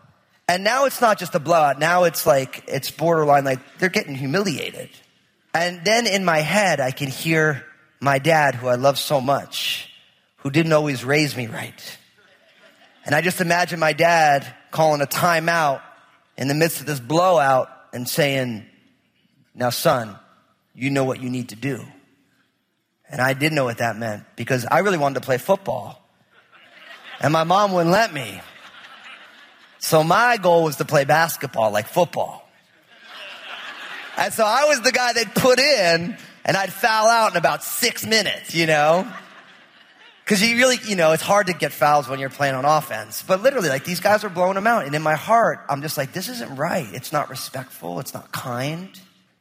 and 0.48 0.62
now 0.62 0.84
it's 0.84 1.00
not 1.00 1.18
just 1.18 1.34
a 1.34 1.40
blowout. 1.40 1.78
Now 1.78 2.04
it's 2.04 2.26
like, 2.26 2.64
it's 2.68 2.90
borderline 2.90 3.44
like 3.44 3.60
they're 3.78 3.88
getting 3.88 4.14
humiliated. 4.14 4.90
And 5.52 5.84
then 5.84 6.06
in 6.06 6.24
my 6.24 6.38
head, 6.38 6.80
I 6.80 6.90
can 6.90 7.08
hear 7.08 7.64
my 8.00 8.18
dad, 8.18 8.54
who 8.54 8.68
I 8.68 8.74
love 8.74 8.98
so 8.98 9.20
much, 9.20 9.90
who 10.38 10.50
didn't 10.50 10.72
always 10.72 11.04
raise 11.04 11.36
me 11.36 11.46
right. 11.46 11.98
And 13.04 13.14
I 13.14 13.22
just 13.22 13.40
imagine 13.40 13.80
my 13.80 13.92
dad 13.92 14.46
calling 14.70 15.00
a 15.00 15.06
timeout 15.06 15.80
in 16.36 16.48
the 16.48 16.54
midst 16.54 16.80
of 16.80 16.86
this 16.86 17.00
blowout 17.00 17.70
and 17.92 18.08
saying, 18.08 18.66
now 19.54 19.70
son, 19.70 20.16
you 20.74 20.90
know 20.90 21.04
what 21.04 21.22
you 21.22 21.30
need 21.30 21.48
to 21.48 21.56
do. 21.56 21.82
And 23.08 23.20
I 23.20 23.32
didn't 23.32 23.54
know 23.54 23.64
what 23.64 23.78
that 23.78 23.96
meant 23.96 24.24
because 24.36 24.66
I 24.70 24.80
really 24.80 24.98
wanted 24.98 25.14
to 25.14 25.20
play 25.20 25.38
football. 25.38 26.02
And 27.20 27.32
my 27.32 27.44
mom 27.44 27.72
wouldn't 27.72 27.92
let 27.92 28.12
me. 28.12 28.40
So 29.78 30.02
my 30.02 30.36
goal 30.36 30.64
was 30.64 30.76
to 30.76 30.84
play 30.84 31.04
basketball 31.04 31.70
like 31.70 31.86
football. 31.86 32.48
And 34.16 34.32
so 34.32 34.44
I 34.44 34.64
was 34.64 34.80
the 34.80 34.92
guy 34.92 35.12
they'd 35.12 35.34
put 35.34 35.58
in 35.58 36.16
and 36.44 36.56
I'd 36.56 36.72
foul 36.72 37.08
out 37.08 37.32
in 37.32 37.36
about 37.36 37.62
six 37.62 38.06
minutes, 38.06 38.54
you 38.54 38.66
know? 38.66 39.06
Cause 40.24 40.42
you 40.42 40.56
really, 40.56 40.78
you 40.84 40.96
know, 40.96 41.12
it's 41.12 41.22
hard 41.22 41.46
to 41.46 41.52
get 41.52 41.70
fouls 41.70 42.08
when 42.08 42.18
you're 42.18 42.30
playing 42.30 42.56
on 42.56 42.64
offense. 42.64 43.22
But 43.22 43.42
literally, 43.42 43.68
like 43.68 43.84
these 43.84 44.00
guys 44.00 44.24
are 44.24 44.28
blowing 44.28 44.54
them 44.54 44.66
out. 44.66 44.84
And 44.84 44.94
in 44.94 45.02
my 45.02 45.14
heart, 45.14 45.60
I'm 45.68 45.82
just 45.82 45.96
like, 45.96 46.12
this 46.12 46.28
isn't 46.28 46.56
right. 46.56 46.88
It's 46.92 47.12
not 47.12 47.30
respectful. 47.30 48.00
It's 48.00 48.12
not 48.12 48.32
kind. 48.32 48.88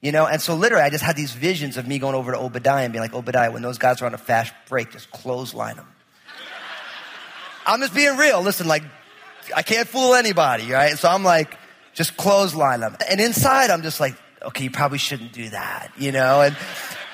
You 0.01 0.11
know, 0.11 0.27
and 0.27 0.39
so 0.39 0.53
literally 0.53 0.83
I 0.83 0.91
just 0.91 1.03
had 1.03 1.15
these 1.15 1.31
visions 1.31 1.77
of 1.77 1.87
me 1.87 1.97
going 1.97 2.13
over 2.13 2.33
to 2.33 2.37
Obadiah 2.37 2.83
and 2.83 2.93
being 2.93 3.01
like, 3.01 3.15
Obadiah, 3.15 3.51
when 3.51 3.63
those 3.63 3.79
guys 3.79 4.03
are 4.03 4.05
on 4.05 4.13
a 4.13 4.19
fast 4.19 4.53
break, 4.69 4.91
just 4.91 5.09
clothesline 5.09 5.77
them. 5.77 5.87
I'm 7.65 7.79
just 7.79 7.95
being 7.95 8.15
real. 8.15 8.43
Listen, 8.43 8.67
like, 8.67 8.83
I 9.53 9.61
can't 9.61 9.87
fool 9.87 10.15
anybody, 10.15 10.71
right? 10.71 10.97
So 10.97 11.09
I'm 11.09 11.23
like, 11.23 11.57
just 11.93 12.17
clothesline 12.17 12.81
them. 12.81 12.95
And 13.09 13.19
inside, 13.19 13.69
I'm 13.69 13.81
just 13.81 13.99
like, 13.99 14.15
okay, 14.41 14.65
you 14.65 14.71
probably 14.71 14.97
shouldn't 14.97 15.33
do 15.33 15.49
that, 15.49 15.91
you 15.97 16.11
know? 16.11 16.41
And, 16.41 16.55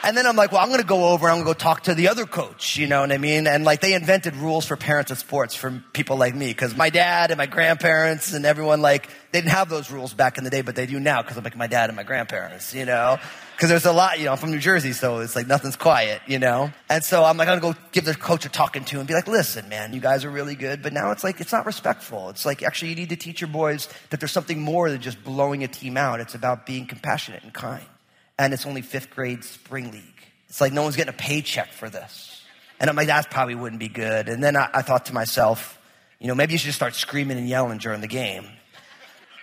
and 0.03 0.17
then 0.17 0.25
I'm 0.25 0.36
like, 0.36 0.51
well, 0.51 0.62
I'm 0.62 0.70
going 0.70 0.81
to 0.81 0.88
go 0.88 1.10
over, 1.10 1.29
I'm 1.29 1.36
going 1.36 1.46
to 1.46 1.50
go 1.50 1.53
talk 1.53 1.84
to 1.84 1.93
the 1.93 2.08
other 2.10 2.25
coach, 2.25 2.77
you 2.77 2.88
know 2.88 3.01
what 3.01 3.12
I 3.12 3.17
mean? 3.17 3.48
And 3.48 3.63
like 3.63 3.81
they 3.81 3.93
invented 3.93 4.36
rules 4.36 4.65
for 4.65 4.75
parents 4.75 5.12
of 5.12 5.20
sports 5.20 5.55
for 5.55 5.84
people 5.93 6.17
like 6.17 6.36
me 6.36 6.48
because 6.48 6.75
my 6.75 6.89
dad 6.89 7.31
and 7.31 7.38
my 7.38 7.46
grandparents 7.46 8.34
and 8.34 8.46
everyone 8.46 8.81
like, 8.81 9.08
they 9.31 9.39
didn't 9.39 9.51
have 9.51 9.70
those 9.70 9.91
rules 9.91 10.13
back 10.13 10.38
in 10.38 10.43
the 10.43 10.50
day, 10.50 10.62
but 10.62 10.75
they 10.75 10.86
do 10.86 11.00
now 11.00 11.22
because 11.22 11.38
I'm 11.38 11.43
like 11.43 11.55
my 11.55 11.67
dad 11.67 11.89
and 11.89 11.96
my 11.96 12.03
grandparents, 12.03 12.74
you 12.74 12.86
know? 12.86 13.17
Because 13.55 13.70
there's 13.70 13.86
a 13.86 13.93
lot, 13.93 14.17
you 14.17 14.25
know, 14.25 14.31
I'm 14.31 14.38
from 14.38 14.51
New 14.51 14.60
Jersey, 14.60 14.91
so 14.91 15.20
it's 15.20 15.36
like 15.36 15.46
nothing's 15.46 15.75
quiet, 15.75 16.22
you 16.25 16.39
know? 16.39 16.72
And 16.89 17.03
so 17.03 17.24
I'm 17.24 17.38
like, 17.38 17.48
I'm 17.48 17.60
going 17.60 17.74
to 17.75 17.79
go 17.79 17.88
give 17.91 18.05
the 18.05 18.15
coach 18.15 18.43
a 18.46 18.50
talking 18.50 18.84
to 18.86 18.98
and 18.98 19.08
be 19.08 19.13
like, 19.13 19.27
listen, 19.27 19.70
man, 19.70 19.93
you 19.93 20.01
guys 20.01 20.25
are 20.25 20.31
really 20.31 20.55
good, 20.55 20.81
but 20.81 20.93
now 20.93 21.12
it's 21.12 21.24
like, 21.24 21.39
it's 21.39 21.51
not 21.51 21.67
respectful. 21.67 22.29
It's 22.29 22.43
like, 22.43 22.63
actually, 22.63 22.89
you 22.89 22.96
need 22.96 23.10
to 23.10 23.15
teach 23.15 23.39
your 23.39 23.50
boys 23.50 23.88
that 24.10 24.20
there's 24.20 24.31
something 24.31 24.60
more 24.60 24.89
than 24.89 25.00
just 25.00 25.24
blowing 25.24 25.63
a 25.63 25.67
team 25.67 25.96
out. 25.96 26.20
It's 26.20 26.34
about 26.34 26.65
being 26.65 26.88
compassionate 26.88 27.43
and 27.43 27.53
kind 27.53 27.86
and 28.41 28.55
it's 28.55 28.65
only 28.65 28.81
fifth 28.81 29.12
grade 29.12 29.43
spring 29.43 29.91
league. 29.91 30.03
It's 30.50 30.60
like 30.60 30.74
no 30.74 30.81
one's 30.81 30.95
getting 30.95 31.13
a 31.13 31.17
paycheck 31.17 31.71
for 31.71 31.89
this. 31.89 32.41
And 32.79 32.89
I'm 32.89 32.95
like, 32.95 33.07
that 33.07 33.29
probably 33.29 33.53
wouldn't 33.53 33.79
be 33.79 33.88
good. 33.88 34.27
And 34.27 34.43
then 34.43 34.57
I, 34.57 34.67
I 34.74 34.81
thought 34.81 35.05
to 35.05 35.13
myself, 35.13 35.79
you 36.19 36.27
know, 36.27 36.33
maybe 36.33 36.53
you 36.53 36.57
should 36.57 36.65
just 36.65 36.77
start 36.77 36.95
screaming 36.95 37.38
and 37.38 37.48
yelling 37.48 37.77
during 37.77 38.01
the 38.01 38.07
game. 38.07 38.45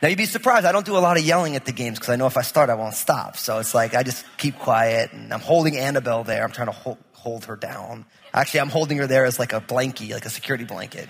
Now 0.02 0.08
you'd 0.08 0.18
be 0.18 0.26
surprised. 0.26 0.66
I 0.66 0.72
don't 0.72 0.84
do 0.84 0.96
a 0.96 0.98
lot 0.98 1.16
of 1.16 1.24
yelling 1.24 1.54
at 1.54 1.64
the 1.64 1.72
games 1.72 1.98
because 1.98 2.12
I 2.12 2.16
know 2.16 2.26
if 2.26 2.36
I 2.36 2.42
start, 2.42 2.70
I 2.70 2.74
won't 2.74 2.94
stop. 2.94 3.36
So 3.36 3.58
it's 3.58 3.72
like 3.72 3.94
I 3.94 4.02
just 4.02 4.24
keep 4.36 4.58
quiet 4.58 5.12
and 5.12 5.32
I'm 5.32 5.40
holding 5.40 5.76
Annabelle 5.76 6.24
there. 6.24 6.42
I'm 6.42 6.50
trying 6.50 6.68
to 6.68 6.72
hold, 6.72 6.98
hold 7.12 7.44
her 7.44 7.56
down. 7.56 8.04
Actually, 8.34 8.60
I'm 8.60 8.68
holding 8.68 8.98
her 8.98 9.06
there 9.06 9.24
as 9.24 9.38
like 9.38 9.52
a 9.52 9.60
blankie, 9.60 10.10
like 10.12 10.26
a 10.26 10.30
security 10.30 10.64
blanket, 10.64 11.08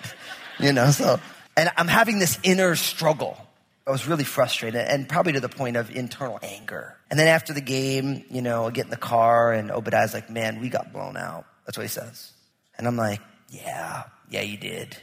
you 0.59 0.75
know. 0.75 0.91
So, 0.91 1.19
and 1.57 1.71
I'm 1.79 1.89
having 1.89 2.19
this 2.19 2.39
inner 2.43 2.77
struggle 2.77 3.48
I 3.89 3.91
was 3.91 4.07
really 4.07 4.25
frustrated 4.25 4.83
and 4.83 5.09
probably 5.09 5.33
to 5.33 5.41
the 5.41 5.49
point 5.49 5.79
of 5.79 5.91
internal 5.91 6.39
anger. 6.43 6.99
And 7.11 7.19
then 7.19 7.27
after 7.27 7.55
the 7.55 7.63
game, 7.63 8.23
you 8.29 8.43
know, 8.43 8.67
I 8.67 8.71
get 8.71 8.85
in 8.85 8.91
the 8.91 8.99
car 8.99 9.51
and 9.51 9.71
Obadiah's 9.71 10.13
like, 10.13 10.29
man, 10.29 10.61
we 10.61 10.69
got 10.69 10.93
blown 10.93 11.17
out. 11.17 11.47
That's 11.65 11.79
what 11.79 11.85
he 11.85 11.89
says. 11.89 12.33
And 12.77 12.87
I'm 12.87 12.97
like, 12.97 13.23
yeah, 13.49 14.03
yeah, 14.29 14.43
you 14.43 14.59
did. 14.59 14.95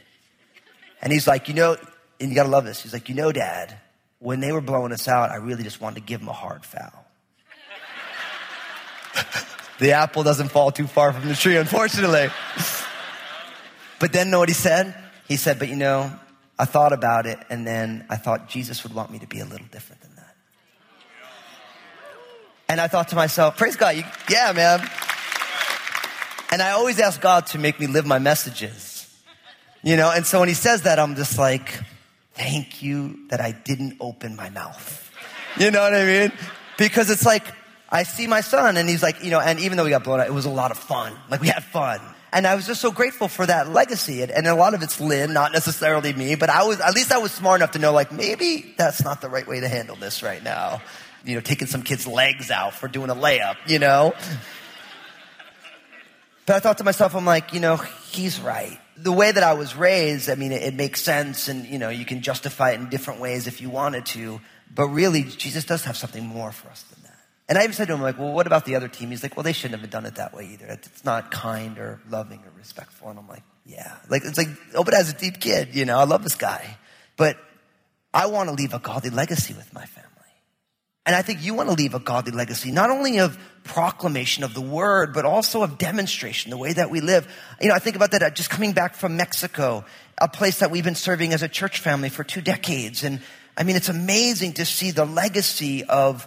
And 1.02 1.12
he's 1.12 1.26
like, 1.26 1.48
you 1.48 1.54
know, 1.54 1.76
and 2.20 2.30
you 2.30 2.36
gotta 2.36 2.48
love 2.48 2.64
this. 2.64 2.80
He's 2.80 2.92
like, 2.92 3.08
you 3.08 3.16
know, 3.16 3.32
dad, 3.32 3.76
when 4.20 4.38
they 4.38 4.52
were 4.52 4.60
blowing 4.60 4.92
us 4.92 5.08
out, 5.08 5.30
I 5.30 5.36
really 5.36 5.64
just 5.64 5.80
wanted 5.80 5.96
to 5.96 6.06
give 6.06 6.20
them 6.20 6.28
a 6.28 6.32
hard 6.32 6.64
foul. 6.64 7.06
the 9.80 9.92
apple 9.92 10.22
doesn't 10.22 10.50
fall 10.50 10.70
too 10.70 10.86
far 10.86 11.12
from 11.12 11.26
the 11.26 11.34
tree, 11.34 11.56
unfortunately. 11.56 12.28
but 13.98 14.12
then 14.12 14.30
know 14.30 14.38
what 14.38 14.48
he 14.48 14.54
said? 14.54 14.94
He 15.26 15.34
said, 15.34 15.58
but 15.58 15.68
you 15.68 15.76
know, 15.76 16.12
I 16.58 16.64
thought 16.64 16.92
about 16.92 17.26
it, 17.26 17.38
and 17.50 17.66
then 17.66 18.06
I 18.08 18.16
thought 18.16 18.48
Jesus 18.48 18.82
would 18.82 18.94
want 18.94 19.10
me 19.10 19.18
to 19.18 19.26
be 19.26 19.40
a 19.40 19.44
little 19.44 19.66
different 19.70 20.00
than 20.02 20.14
that. 20.16 20.34
And 22.68 22.80
I 22.80 22.88
thought 22.88 23.08
to 23.08 23.16
myself, 23.16 23.56
praise 23.56 23.76
God, 23.76 23.96
you, 23.96 24.04
yeah, 24.30 24.52
man. 24.52 24.80
And 26.50 26.62
I 26.62 26.70
always 26.70 26.98
ask 26.98 27.20
God 27.20 27.46
to 27.48 27.58
make 27.58 27.78
me 27.78 27.86
live 27.86 28.06
my 28.06 28.18
messages. 28.18 28.92
You 29.82 29.96
know, 29.96 30.10
and 30.10 30.26
so 30.26 30.40
when 30.40 30.48
he 30.48 30.54
says 30.54 30.82
that, 30.82 30.98
I'm 30.98 31.14
just 31.14 31.38
like, 31.38 31.80
thank 32.34 32.82
you 32.82 33.28
that 33.28 33.40
I 33.40 33.52
didn't 33.52 33.98
open 34.00 34.34
my 34.34 34.50
mouth. 34.50 35.12
You 35.58 35.70
know 35.70 35.80
what 35.80 35.94
I 35.94 36.04
mean? 36.04 36.32
Because 36.76 37.10
it's 37.10 37.24
like, 37.24 37.44
I 37.88 38.02
see 38.02 38.26
my 38.26 38.40
son 38.40 38.76
and 38.76 38.88
he's 38.88 39.02
like, 39.02 39.22
you 39.22 39.30
know, 39.30 39.40
and 39.40 39.60
even 39.60 39.76
though 39.76 39.84
we 39.84 39.90
got 39.90 40.04
blown 40.04 40.20
out, 40.20 40.26
it 40.26 40.34
was 40.34 40.44
a 40.44 40.50
lot 40.50 40.70
of 40.70 40.78
fun. 40.78 41.14
Like 41.30 41.40
we 41.40 41.48
had 41.48 41.62
fun. 41.62 42.00
And 42.36 42.46
I 42.46 42.54
was 42.54 42.66
just 42.66 42.82
so 42.82 42.92
grateful 42.92 43.28
for 43.28 43.46
that 43.46 43.70
legacy. 43.70 44.20
And, 44.20 44.30
and 44.30 44.46
a 44.46 44.54
lot 44.54 44.74
of 44.74 44.82
it's 44.82 45.00
Lynn, 45.00 45.32
not 45.32 45.52
necessarily 45.54 46.12
me, 46.12 46.34
but 46.34 46.50
I 46.50 46.64
was, 46.64 46.80
at 46.80 46.94
least 46.94 47.10
I 47.10 47.16
was 47.16 47.32
smart 47.32 47.60
enough 47.60 47.70
to 47.70 47.78
know 47.78 47.94
like, 47.94 48.12
maybe 48.12 48.74
that's 48.76 49.02
not 49.02 49.22
the 49.22 49.30
right 49.30 49.46
way 49.46 49.60
to 49.60 49.68
handle 49.68 49.96
this 49.96 50.22
right 50.22 50.44
now. 50.44 50.82
You 51.24 51.36
know, 51.36 51.40
taking 51.40 51.66
some 51.66 51.80
kid's 51.80 52.06
legs 52.06 52.50
out 52.50 52.74
for 52.74 52.88
doing 52.88 53.08
a 53.08 53.14
layup, 53.14 53.56
you 53.66 53.78
know? 53.78 54.12
But 56.44 56.56
I 56.56 56.58
thought 56.58 56.76
to 56.76 56.84
myself, 56.84 57.16
I'm 57.16 57.24
like, 57.24 57.54
you 57.54 57.60
know, 57.60 57.76
he's 57.76 58.38
right. 58.38 58.78
The 58.98 59.12
way 59.12 59.32
that 59.32 59.42
I 59.42 59.54
was 59.54 59.74
raised, 59.74 60.28
I 60.28 60.34
mean, 60.34 60.52
it, 60.52 60.62
it 60.62 60.74
makes 60.74 61.00
sense 61.00 61.48
and, 61.48 61.64
you 61.64 61.78
know, 61.78 61.88
you 61.88 62.04
can 62.04 62.20
justify 62.20 62.72
it 62.72 62.80
in 62.80 62.90
different 62.90 63.18
ways 63.18 63.46
if 63.46 63.62
you 63.62 63.70
wanted 63.70 64.04
to. 64.06 64.42
But 64.74 64.88
really, 64.88 65.22
Jesus 65.22 65.64
does 65.64 65.84
have 65.84 65.96
something 65.96 66.26
more 66.26 66.52
for 66.52 66.68
us. 66.68 66.84
And 67.48 67.56
I 67.56 67.62
even 67.62 67.74
said 67.74 67.86
to 67.88 67.94
him, 67.94 68.02
like, 68.02 68.18
well, 68.18 68.32
what 68.32 68.46
about 68.46 68.64
the 68.64 68.74
other 68.74 68.88
team? 68.88 69.10
He's 69.10 69.22
like, 69.22 69.36
well, 69.36 69.44
they 69.44 69.52
shouldn't 69.52 69.80
have 69.80 69.90
done 69.90 70.04
it 70.04 70.16
that 70.16 70.34
way 70.34 70.50
either. 70.52 70.66
It's 70.66 71.04
not 71.04 71.30
kind 71.30 71.78
or 71.78 72.00
loving 72.10 72.40
or 72.40 72.50
respectful. 72.58 73.08
And 73.08 73.18
I'm 73.18 73.28
like, 73.28 73.44
yeah. 73.64 73.96
Like, 74.08 74.22
it's 74.24 74.36
like, 74.36 74.48
Obadiah's 74.74 75.10
a 75.10 75.14
deep 75.14 75.40
kid, 75.40 75.74
you 75.74 75.84
know, 75.84 75.98
I 75.98 76.04
love 76.04 76.24
this 76.24 76.34
guy. 76.34 76.76
But 77.16 77.38
I 78.12 78.26
want 78.26 78.48
to 78.48 78.54
leave 78.54 78.74
a 78.74 78.78
godly 78.78 79.10
legacy 79.10 79.54
with 79.54 79.72
my 79.72 79.84
family. 79.84 80.10
And 81.06 81.14
I 81.14 81.22
think 81.22 81.44
you 81.44 81.54
want 81.54 81.68
to 81.68 81.74
leave 81.76 81.94
a 81.94 82.00
godly 82.00 82.32
legacy, 82.32 82.72
not 82.72 82.90
only 82.90 83.20
of 83.20 83.38
proclamation 83.62 84.42
of 84.42 84.54
the 84.54 84.60
word, 84.60 85.14
but 85.14 85.24
also 85.24 85.62
of 85.62 85.78
demonstration, 85.78 86.50
the 86.50 86.56
way 86.56 86.72
that 86.72 86.90
we 86.90 87.00
live. 87.00 87.32
You 87.60 87.68
know, 87.68 87.74
I 87.74 87.78
think 87.78 87.94
about 87.94 88.10
that 88.10 88.24
uh, 88.24 88.30
just 88.30 88.50
coming 88.50 88.72
back 88.72 88.96
from 88.96 89.16
Mexico, 89.16 89.84
a 90.20 90.26
place 90.26 90.58
that 90.58 90.72
we've 90.72 90.82
been 90.82 90.96
serving 90.96 91.32
as 91.32 91.44
a 91.44 91.48
church 91.48 91.78
family 91.78 92.08
for 92.08 92.24
two 92.24 92.40
decades. 92.40 93.04
And 93.04 93.20
I 93.56 93.62
mean, 93.62 93.76
it's 93.76 93.88
amazing 93.88 94.54
to 94.54 94.64
see 94.64 94.90
the 94.90 95.04
legacy 95.04 95.84
of 95.84 96.26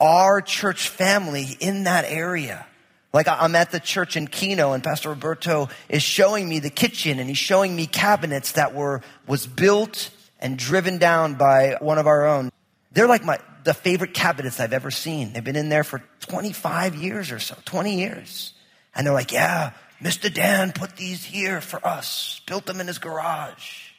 our 0.00 0.40
church 0.40 0.88
family 0.88 1.56
in 1.60 1.84
that 1.84 2.04
area. 2.06 2.66
Like 3.12 3.28
I'm 3.28 3.54
at 3.54 3.70
the 3.70 3.78
church 3.78 4.16
in 4.16 4.26
Kino 4.26 4.72
and 4.72 4.82
Pastor 4.82 5.10
Roberto 5.10 5.68
is 5.88 6.02
showing 6.02 6.48
me 6.48 6.58
the 6.58 6.70
kitchen 6.70 7.20
and 7.20 7.28
he's 7.28 7.38
showing 7.38 7.74
me 7.76 7.86
cabinets 7.86 8.52
that 8.52 8.74
were, 8.74 9.02
was 9.26 9.46
built 9.46 10.10
and 10.40 10.58
driven 10.58 10.98
down 10.98 11.34
by 11.34 11.76
one 11.80 11.98
of 11.98 12.08
our 12.08 12.26
own. 12.26 12.50
They're 12.90 13.06
like 13.06 13.24
my, 13.24 13.38
the 13.62 13.72
favorite 13.72 14.14
cabinets 14.14 14.58
I've 14.58 14.72
ever 14.72 14.90
seen. 14.90 15.32
They've 15.32 15.44
been 15.44 15.54
in 15.54 15.68
there 15.68 15.84
for 15.84 16.02
25 16.20 16.96
years 16.96 17.30
or 17.30 17.38
so, 17.38 17.56
20 17.64 17.98
years. 17.98 18.52
And 18.96 19.06
they're 19.06 19.14
like, 19.14 19.30
yeah, 19.30 19.70
Mr. 20.02 20.32
Dan 20.32 20.72
put 20.72 20.96
these 20.96 21.24
here 21.24 21.60
for 21.60 21.84
us, 21.86 22.40
built 22.46 22.66
them 22.66 22.80
in 22.80 22.88
his 22.88 22.98
garage. 22.98 23.90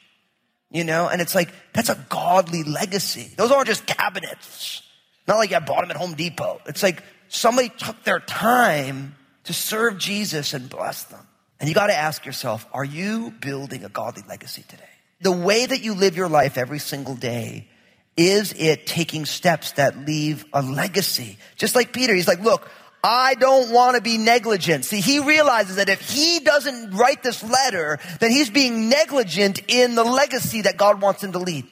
You 0.70 0.84
know, 0.84 1.08
and 1.08 1.22
it's 1.22 1.34
like, 1.34 1.48
that's 1.72 1.88
a 1.88 2.06
godly 2.08 2.64
legacy. 2.64 3.30
Those 3.36 3.50
aren't 3.50 3.68
just 3.68 3.86
cabinets. 3.86 4.82
Not 5.26 5.38
like 5.38 5.52
I 5.52 5.58
bought 5.58 5.82
them 5.82 5.90
at 5.90 5.96
Home 5.96 6.14
Depot. 6.14 6.60
It's 6.66 6.82
like 6.82 7.02
somebody 7.28 7.68
took 7.68 8.02
their 8.04 8.20
time 8.20 9.14
to 9.44 9.52
serve 9.52 9.98
Jesus 9.98 10.54
and 10.54 10.68
bless 10.68 11.04
them. 11.04 11.26
And 11.58 11.68
you 11.68 11.74
got 11.74 11.86
to 11.86 11.96
ask 11.96 12.26
yourself, 12.26 12.66
are 12.72 12.84
you 12.84 13.32
building 13.40 13.84
a 13.84 13.88
godly 13.88 14.22
legacy 14.28 14.64
today? 14.68 14.84
The 15.20 15.32
way 15.32 15.64
that 15.64 15.82
you 15.82 15.94
live 15.94 16.16
your 16.16 16.28
life 16.28 16.58
every 16.58 16.78
single 16.78 17.14
day, 17.14 17.68
is 18.16 18.52
it 18.52 18.86
taking 18.86 19.24
steps 19.24 19.72
that 19.72 20.06
leave 20.06 20.44
a 20.52 20.62
legacy? 20.62 21.38
Just 21.56 21.74
like 21.74 21.92
Peter, 21.92 22.14
he's 22.14 22.28
like, 22.28 22.40
look, 22.40 22.68
I 23.02 23.34
don't 23.34 23.72
want 23.72 23.96
to 23.96 24.02
be 24.02 24.18
negligent. 24.18 24.84
See, 24.84 25.00
he 25.00 25.20
realizes 25.20 25.76
that 25.76 25.88
if 25.88 26.00
he 26.00 26.40
doesn't 26.40 26.90
write 26.90 27.22
this 27.22 27.42
letter, 27.42 27.98
then 28.20 28.30
he's 28.30 28.50
being 28.50 28.88
negligent 28.88 29.60
in 29.68 29.94
the 29.94 30.04
legacy 30.04 30.62
that 30.62 30.76
God 30.76 31.00
wants 31.00 31.22
him 31.22 31.32
to 31.32 31.38
lead. 31.38 31.66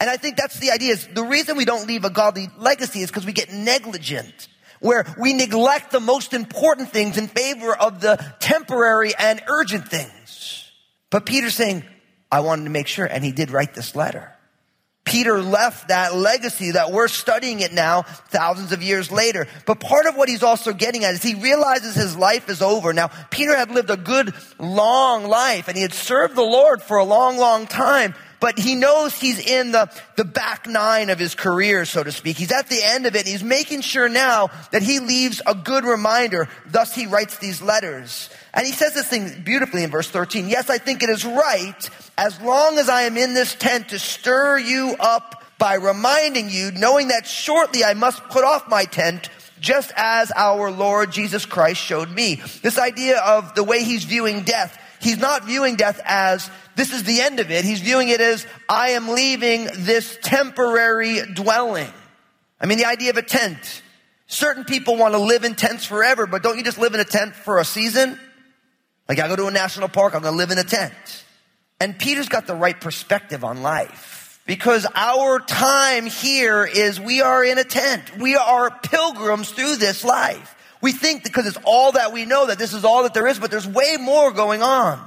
And 0.00 0.10
I 0.10 0.16
think 0.16 0.36
that's 0.36 0.58
the 0.58 0.70
idea 0.70 0.92
is 0.92 1.06
the 1.06 1.22
reason 1.22 1.56
we 1.56 1.64
don't 1.64 1.86
leave 1.86 2.04
a 2.04 2.10
godly 2.10 2.48
legacy 2.58 3.00
is 3.00 3.10
because 3.10 3.26
we 3.26 3.32
get 3.32 3.52
negligent, 3.52 4.48
where 4.80 5.06
we 5.18 5.32
neglect 5.32 5.92
the 5.92 6.00
most 6.00 6.34
important 6.34 6.90
things 6.90 7.16
in 7.16 7.28
favor 7.28 7.74
of 7.74 8.00
the 8.00 8.16
temporary 8.40 9.14
and 9.18 9.42
urgent 9.46 9.88
things. 9.88 10.70
But 11.10 11.26
Peter's 11.26 11.54
saying, 11.54 11.84
I 12.30 12.40
wanted 12.40 12.64
to 12.64 12.70
make 12.70 12.88
sure, 12.88 13.06
and 13.06 13.24
he 13.24 13.32
did 13.32 13.50
write 13.50 13.74
this 13.74 13.94
letter. 13.94 14.34
Peter 15.04 15.40
left 15.42 15.88
that 15.88 16.14
legacy 16.14 16.72
that 16.72 16.90
we're 16.90 17.08
studying 17.08 17.60
it 17.60 17.72
now 17.72 18.02
thousands 18.02 18.72
of 18.72 18.82
years 18.82 19.12
later. 19.12 19.46
But 19.66 19.78
part 19.78 20.06
of 20.06 20.16
what 20.16 20.30
he's 20.30 20.42
also 20.42 20.72
getting 20.72 21.04
at 21.04 21.14
is 21.14 21.22
he 21.22 21.34
realizes 21.34 21.94
his 21.94 22.16
life 22.16 22.48
is 22.48 22.62
over. 22.62 22.92
Now, 22.92 23.10
Peter 23.30 23.54
had 23.54 23.70
lived 23.70 23.90
a 23.90 23.98
good, 23.98 24.34
long 24.58 25.26
life 25.26 25.68
and 25.68 25.76
he 25.76 25.82
had 25.82 25.92
served 25.92 26.34
the 26.34 26.42
Lord 26.42 26.82
for 26.82 26.96
a 26.96 27.04
long, 27.04 27.36
long 27.36 27.66
time. 27.66 28.14
But 28.44 28.58
he 28.58 28.74
knows 28.74 29.14
he's 29.14 29.38
in 29.38 29.72
the, 29.72 29.90
the 30.16 30.24
back 30.26 30.66
nine 30.66 31.08
of 31.08 31.18
his 31.18 31.34
career, 31.34 31.86
so 31.86 32.02
to 32.02 32.12
speak. 32.12 32.36
He's 32.36 32.52
at 32.52 32.68
the 32.68 32.78
end 32.82 33.06
of 33.06 33.16
it. 33.16 33.26
He's 33.26 33.42
making 33.42 33.80
sure 33.80 34.06
now 34.06 34.50
that 34.70 34.82
he 34.82 34.98
leaves 34.98 35.40
a 35.46 35.54
good 35.54 35.86
reminder. 35.86 36.50
Thus 36.66 36.94
he 36.94 37.06
writes 37.06 37.38
these 37.38 37.62
letters. 37.62 38.28
And 38.52 38.66
he 38.66 38.74
says 38.74 38.92
this 38.92 39.08
thing 39.08 39.40
beautifully 39.44 39.82
in 39.82 39.90
verse 39.90 40.10
13. 40.10 40.50
Yes, 40.50 40.68
I 40.68 40.76
think 40.76 41.02
it 41.02 41.08
is 41.08 41.24
right 41.24 41.88
as 42.18 42.38
long 42.42 42.76
as 42.76 42.90
I 42.90 43.04
am 43.04 43.16
in 43.16 43.32
this 43.32 43.54
tent 43.54 43.88
to 43.88 43.98
stir 43.98 44.58
you 44.58 44.94
up 45.00 45.42
by 45.56 45.76
reminding 45.76 46.50
you, 46.50 46.70
knowing 46.70 47.08
that 47.08 47.26
shortly 47.26 47.82
I 47.82 47.94
must 47.94 48.22
put 48.24 48.44
off 48.44 48.68
my 48.68 48.84
tent 48.84 49.30
just 49.58 49.90
as 49.96 50.30
our 50.36 50.70
Lord 50.70 51.12
Jesus 51.12 51.46
Christ 51.46 51.80
showed 51.80 52.10
me. 52.10 52.42
This 52.60 52.78
idea 52.78 53.20
of 53.20 53.54
the 53.54 53.64
way 53.64 53.84
he's 53.84 54.04
viewing 54.04 54.42
death. 54.42 54.78
He's 55.04 55.18
not 55.18 55.44
viewing 55.44 55.76
death 55.76 56.00
as 56.02 56.50
this 56.76 56.92
is 56.92 57.04
the 57.04 57.20
end 57.20 57.38
of 57.38 57.50
it. 57.50 57.62
He's 57.64 57.80
viewing 57.80 58.08
it 58.08 58.22
as 58.22 58.46
I 58.68 58.90
am 58.90 59.08
leaving 59.08 59.68
this 59.76 60.18
temporary 60.22 61.20
dwelling. 61.34 61.92
I 62.58 62.64
mean, 62.64 62.78
the 62.78 62.86
idea 62.86 63.10
of 63.10 63.18
a 63.18 63.22
tent. 63.22 63.82
Certain 64.26 64.64
people 64.64 64.96
want 64.96 65.12
to 65.12 65.18
live 65.18 65.44
in 65.44 65.54
tents 65.54 65.84
forever, 65.84 66.26
but 66.26 66.42
don't 66.42 66.56
you 66.56 66.64
just 66.64 66.78
live 66.78 66.94
in 66.94 67.00
a 67.00 67.04
tent 67.04 67.36
for 67.36 67.58
a 67.58 67.64
season? 67.66 68.18
Like 69.06 69.18
I 69.20 69.28
go 69.28 69.36
to 69.36 69.46
a 69.46 69.50
national 69.50 69.88
park, 69.88 70.14
I'm 70.14 70.22
going 70.22 70.32
to 70.32 70.38
live 70.38 70.50
in 70.50 70.58
a 70.58 70.64
tent. 70.64 70.94
And 71.78 71.98
Peter's 71.98 72.30
got 72.30 72.46
the 72.46 72.54
right 72.54 72.80
perspective 72.80 73.44
on 73.44 73.62
life 73.62 74.40
because 74.46 74.86
our 74.94 75.38
time 75.38 76.06
here 76.06 76.64
is 76.64 76.98
we 76.98 77.20
are 77.20 77.44
in 77.44 77.58
a 77.58 77.64
tent. 77.64 78.16
We 78.18 78.36
are 78.36 78.70
pilgrims 78.70 79.50
through 79.50 79.76
this 79.76 80.02
life. 80.02 80.53
We 80.84 80.92
think 80.92 81.22
because 81.22 81.46
it's 81.46 81.56
all 81.64 81.92
that 81.92 82.12
we 82.12 82.26
know 82.26 82.44
that 82.48 82.58
this 82.58 82.74
is 82.74 82.84
all 82.84 83.04
that 83.04 83.14
there 83.14 83.26
is, 83.26 83.38
but 83.38 83.50
there's 83.50 83.66
way 83.66 83.96
more 83.98 84.30
going 84.32 84.62
on. 84.62 85.00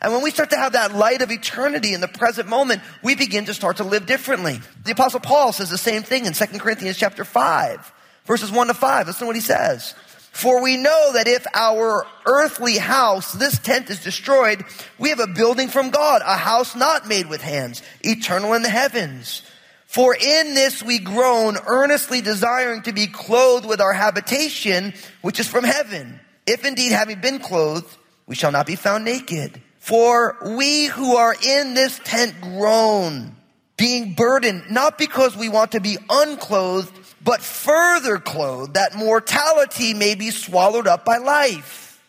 And 0.00 0.14
when 0.14 0.22
we 0.22 0.30
start 0.30 0.48
to 0.50 0.56
have 0.56 0.72
that 0.72 0.94
light 0.94 1.20
of 1.20 1.30
eternity 1.30 1.92
in 1.92 2.00
the 2.00 2.08
present 2.08 2.48
moment, 2.48 2.80
we 3.02 3.14
begin 3.14 3.44
to 3.44 3.52
start 3.52 3.76
to 3.76 3.84
live 3.84 4.06
differently. 4.06 4.58
The 4.86 4.92
apostle 4.92 5.20
Paul 5.20 5.52
says 5.52 5.68
the 5.68 5.76
same 5.76 6.02
thing 6.02 6.24
in 6.24 6.32
2 6.32 6.46
Corinthians 6.58 6.96
chapter 6.96 7.26
5, 7.26 7.92
verses 8.24 8.50
1 8.50 8.68
to 8.68 8.72
5. 8.72 9.06
Listen 9.06 9.20
to 9.20 9.26
what 9.26 9.36
he 9.36 9.42
says. 9.42 9.92
For 10.32 10.62
we 10.62 10.78
know 10.78 11.12
that 11.12 11.28
if 11.28 11.46
our 11.54 12.06
earthly 12.24 12.78
house, 12.78 13.34
this 13.34 13.58
tent 13.58 13.90
is 13.90 14.02
destroyed, 14.02 14.64
we 14.98 15.10
have 15.10 15.20
a 15.20 15.26
building 15.26 15.68
from 15.68 15.90
God, 15.90 16.22
a 16.24 16.38
house 16.38 16.74
not 16.74 17.06
made 17.06 17.28
with 17.28 17.42
hands, 17.42 17.82
eternal 18.02 18.54
in 18.54 18.62
the 18.62 18.70
heavens. 18.70 19.42
For 19.88 20.14
in 20.14 20.52
this 20.52 20.82
we 20.82 20.98
groan, 20.98 21.56
earnestly 21.66 22.20
desiring 22.20 22.82
to 22.82 22.92
be 22.92 23.06
clothed 23.06 23.64
with 23.64 23.80
our 23.80 23.94
habitation, 23.94 24.92
which 25.22 25.40
is 25.40 25.48
from 25.48 25.64
heaven. 25.64 26.20
If 26.46 26.66
indeed 26.66 26.92
having 26.92 27.22
been 27.22 27.38
clothed, 27.38 27.96
we 28.26 28.34
shall 28.34 28.52
not 28.52 28.66
be 28.66 28.76
found 28.76 29.06
naked. 29.06 29.62
For 29.78 30.36
we 30.44 30.84
who 30.86 31.16
are 31.16 31.34
in 31.42 31.72
this 31.72 31.98
tent 32.04 32.34
groan, 32.42 33.34
being 33.78 34.12
burdened, 34.12 34.70
not 34.70 34.98
because 34.98 35.34
we 35.34 35.48
want 35.48 35.72
to 35.72 35.80
be 35.80 35.96
unclothed, 36.10 36.92
but 37.24 37.40
further 37.40 38.18
clothed, 38.18 38.74
that 38.74 38.94
mortality 38.94 39.94
may 39.94 40.14
be 40.14 40.30
swallowed 40.30 40.86
up 40.86 41.06
by 41.06 41.16
life. 41.16 42.04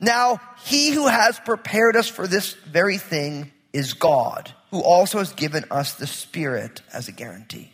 Now, 0.00 0.40
he 0.64 0.92
who 0.92 1.08
has 1.08 1.38
prepared 1.40 1.94
us 1.94 2.08
for 2.08 2.26
this 2.26 2.54
very 2.54 2.96
thing 2.96 3.52
is 3.74 3.92
God, 3.92 4.50
who 4.70 4.80
also 4.80 5.18
has 5.18 5.32
given 5.32 5.64
us 5.70 5.94
the 5.94 6.06
Spirit 6.06 6.82
as 6.92 7.08
a 7.08 7.12
guarantee. 7.12 7.72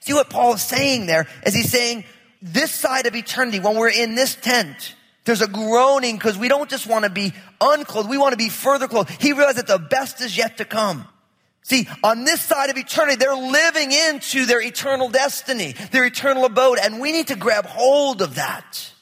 See 0.00 0.12
what 0.12 0.28
Paul 0.28 0.54
is 0.54 0.62
saying 0.62 1.06
there 1.06 1.26
is 1.46 1.54
he's 1.54 1.70
saying, 1.70 2.04
this 2.42 2.70
side 2.70 3.06
of 3.06 3.14
eternity, 3.14 3.58
when 3.58 3.76
we're 3.76 3.88
in 3.88 4.14
this 4.14 4.34
tent, 4.34 4.94
there's 5.24 5.40
a 5.40 5.48
groaning 5.48 6.16
because 6.16 6.36
we 6.36 6.48
don't 6.48 6.68
just 6.68 6.86
want 6.86 7.04
to 7.04 7.10
be 7.10 7.32
unclothed. 7.60 8.10
We 8.10 8.18
want 8.18 8.32
to 8.32 8.36
be 8.36 8.50
further 8.50 8.86
clothed. 8.86 9.10
He 9.22 9.32
realized 9.32 9.56
that 9.56 9.66
the 9.66 9.78
best 9.78 10.20
is 10.20 10.36
yet 10.36 10.58
to 10.58 10.66
come. 10.66 11.08
See, 11.62 11.88
on 12.02 12.24
this 12.24 12.42
side 12.42 12.68
of 12.68 12.76
eternity, 12.76 13.16
they're 13.16 13.34
living 13.34 13.90
into 13.90 14.44
their 14.44 14.60
eternal 14.60 15.08
destiny, 15.08 15.74
their 15.92 16.04
eternal 16.04 16.44
abode, 16.44 16.78
and 16.78 17.00
we 17.00 17.10
need 17.10 17.28
to 17.28 17.36
grab 17.36 17.64
hold 17.64 18.20
of 18.20 18.34
that. 18.34 18.92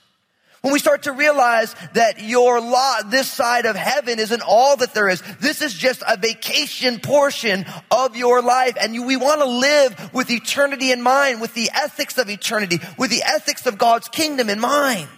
When 0.62 0.72
we 0.72 0.78
start 0.78 1.02
to 1.02 1.12
realize 1.12 1.74
that 1.94 2.22
your 2.22 2.60
lot, 2.60 3.10
this 3.10 3.28
side 3.28 3.66
of 3.66 3.74
heaven 3.74 4.20
isn't 4.20 4.42
all 4.46 4.76
that 4.76 4.94
there 4.94 5.08
is. 5.08 5.20
This 5.40 5.60
is 5.60 5.74
just 5.74 6.04
a 6.06 6.16
vacation 6.16 7.00
portion 7.00 7.66
of 7.90 8.16
your 8.16 8.40
life. 8.40 8.76
And 8.80 9.04
we 9.04 9.16
want 9.16 9.40
to 9.40 9.46
live 9.46 10.14
with 10.14 10.30
eternity 10.30 10.92
in 10.92 11.02
mind, 11.02 11.40
with 11.40 11.52
the 11.54 11.68
ethics 11.74 12.16
of 12.16 12.30
eternity, 12.30 12.78
with 12.96 13.10
the 13.10 13.24
ethics 13.24 13.66
of 13.66 13.76
God's 13.76 14.06
kingdom 14.06 14.48
in 14.48 14.60
mind. 14.60 15.08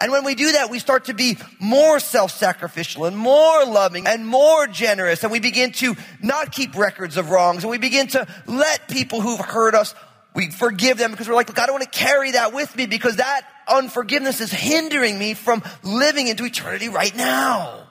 And 0.00 0.10
when 0.10 0.24
we 0.24 0.34
do 0.34 0.50
that, 0.52 0.70
we 0.70 0.80
start 0.80 1.04
to 1.04 1.14
be 1.14 1.38
more 1.60 2.00
self-sacrificial 2.00 3.04
and 3.04 3.16
more 3.16 3.64
loving 3.64 4.08
and 4.08 4.26
more 4.26 4.66
generous. 4.66 5.22
And 5.22 5.30
we 5.30 5.38
begin 5.38 5.70
to 5.72 5.94
not 6.20 6.50
keep 6.50 6.76
records 6.76 7.16
of 7.16 7.30
wrongs. 7.30 7.62
And 7.62 7.70
we 7.70 7.78
begin 7.78 8.08
to 8.08 8.26
let 8.46 8.88
people 8.88 9.20
who've 9.20 9.38
hurt 9.38 9.76
us, 9.76 9.94
we 10.34 10.50
forgive 10.50 10.98
them 10.98 11.12
because 11.12 11.28
we're 11.28 11.34
like, 11.34 11.56
I 11.58 11.66
don't 11.66 11.74
want 11.74 11.90
to 11.90 11.98
carry 11.98 12.32
that 12.32 12.52
with 12.52 12.74
me 12.76 12.86
because 12.86 13.16
that 13.16 13.46
unforgiveness 13.68 14.40
is 14.40 14.50
hindering 14.50 15.18
me 15.18 15.34
from 15.34 15.62
living 15.82 16.26
into 16.26 16.44
eternity 16.44 16.88
right 16.88 17.14
now. 17.16 17.86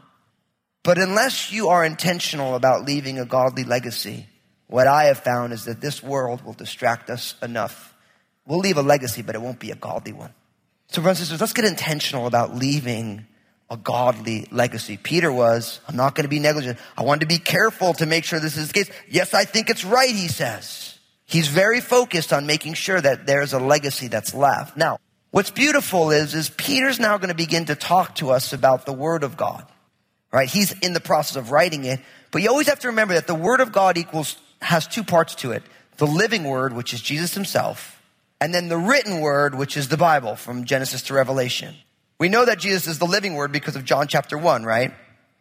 But 0.83 0.97
unless 0.97 1.51
you 1.51 1.69
are 1.69 1.85
intentional 1.85 2.55
about 2.55 2.85
leaving 2.85 3.17
a 3.17 3.25
godly 3.25 3.63
legacy, 3.63 4.27
what 4.67 4.87
I 4.87 5.05
have 5.05 5.19
found 5.19 5.53
is 5.53 5.65
that 5.65 5.79
this 5.79 6.03
world 6.03 6.43
will 6.43 6.53
distract 6.53 7.09
us 7.09 7.35
enough. 7.41 7.93
We'll 8.45 8.59
leave 8.59 8.77
a 8.77 8.81
legacy, 8.81 9.21
but 9.21 9.35
it 9.35 9.41
won't 9.41 9.59
be 9.59 9.71
a 9.71 9.75
godly 9.75 10.11
one. 10.11 10.33
So, 10.87 11.01
brothers 11.01 11.19
and 11.19 11.27
sisters, 11.27 11.41
let's 11.41 11.53
get 11.53 11.65
intentional 11.65 12.27
about 12.27 12.55
leaving 12.55 13.25
a 13.69 13.77
godly 13.77 14.47
legacy. 14.51 14.97
Peter 14.97 15.31
was, 15.31 15.79
I'm 15.87 15.95
not 15.95 16.13
going 16.13 16.23
to 16.23 16.29
be 16.29 16.39
negligent. 16.39 16.77
I 16.97 17.03
want 17.03 17.21
to 17.21 17.27
be 17.27 17.39
careful 17.39 17.93
to 17.93 18.05
make 18.05 18.25
sure 18.25 18.39
this 18.39 18.57
is 18.57 18.67
the 18.67 18.73
case. 18.73 18.91
Yes, 19.09 19.33
I 19.33 19.45
think 19.45 19.69
it's 19.69 19.85
right, 19.85 20.13
he 20.13 20.27
says. 20.27 20.92
He's 21.25 21.47
very 21.47 21.81
focused 21.81 22.33
on 22.33 22.45
making 22.45 22.73
sure 22.73 22.99
that 22.99 23.25
there's 23.25 23.53
a 23.53 23.59
legacy 23.59 24.07
that's 24.07 24.33
left. 24.33 24.77
Now, 24.77 24.99
what's 25.31 25.51
beautiful 25.51 26.11
is, 26.11 26.35
is 26.35 26.49
Peter's 26.49 26.99
now 26.99 27.17
going 27.17 27.29
to 27.29 27.35
begin 27.35 27.65
to 27.65 27.75
talk 27.75 28.15
to 28.15 28.31
us 28.31 28.53
about 28.53 28.85
the 28.85 28.93
Word 28.93 29.23
of 29.23 29.37
God. 29.37 29.65
Right? 30.31 30.49
He's 30.49 30.71
in 30.79 30.93
the 30.93 30.99
process 30.99 31.35
of 31.35 31.51
writing 31.51 31.85
it, 31.85 31.99
but 32.31 32.41
you 32.41 32.49
always 32.49 32.67
have 32.67 32.79
to 32.79 32.87
remember 32.87 33.13
that 33.13 33.27
the 33.27 33.35
Word 33.35 33.61
of 33.61 33.71
God 33.71 33.97
equals, 33.97 34.37
has 34.61 34.87
two 34.87 35.03
parts 35.03 35.35
to 35.35 35.51
it. 35.51 35.63
The 35.97 36.07
living 36.07 36.43
Word, 36.43 36.73
which 36.73 36.93
is 36.93 37.01
Jesus 37.01 37.35
himself, 37.35 38.01
and 38.43 38.53
then 38.53 38.67
the 38.67 38.77
written 38.77 39.21
word, 39.21 39.55
which 39.55 39.77
is 39.77 39.87
the 39.87 39.95
Bible 39.95 40.35
from 40.35 40.65
Genesis 40.65 41.03
to 41.03 41.13
Revelation. 41.13 41.75
We 42.19 42.27
know 42.27 42.43
that 42.43 42.59
Jesus 42.59 42.87
is 42.87 42.99
the 42.99 43.05
living 43.05 43.35
word 43.35 43.53
because 43.53 43.77
of 43.77 43.85
John 43.85 44.09
chapter 44.09 44.37
1, 44.37 44.65
right? 44.65 44.93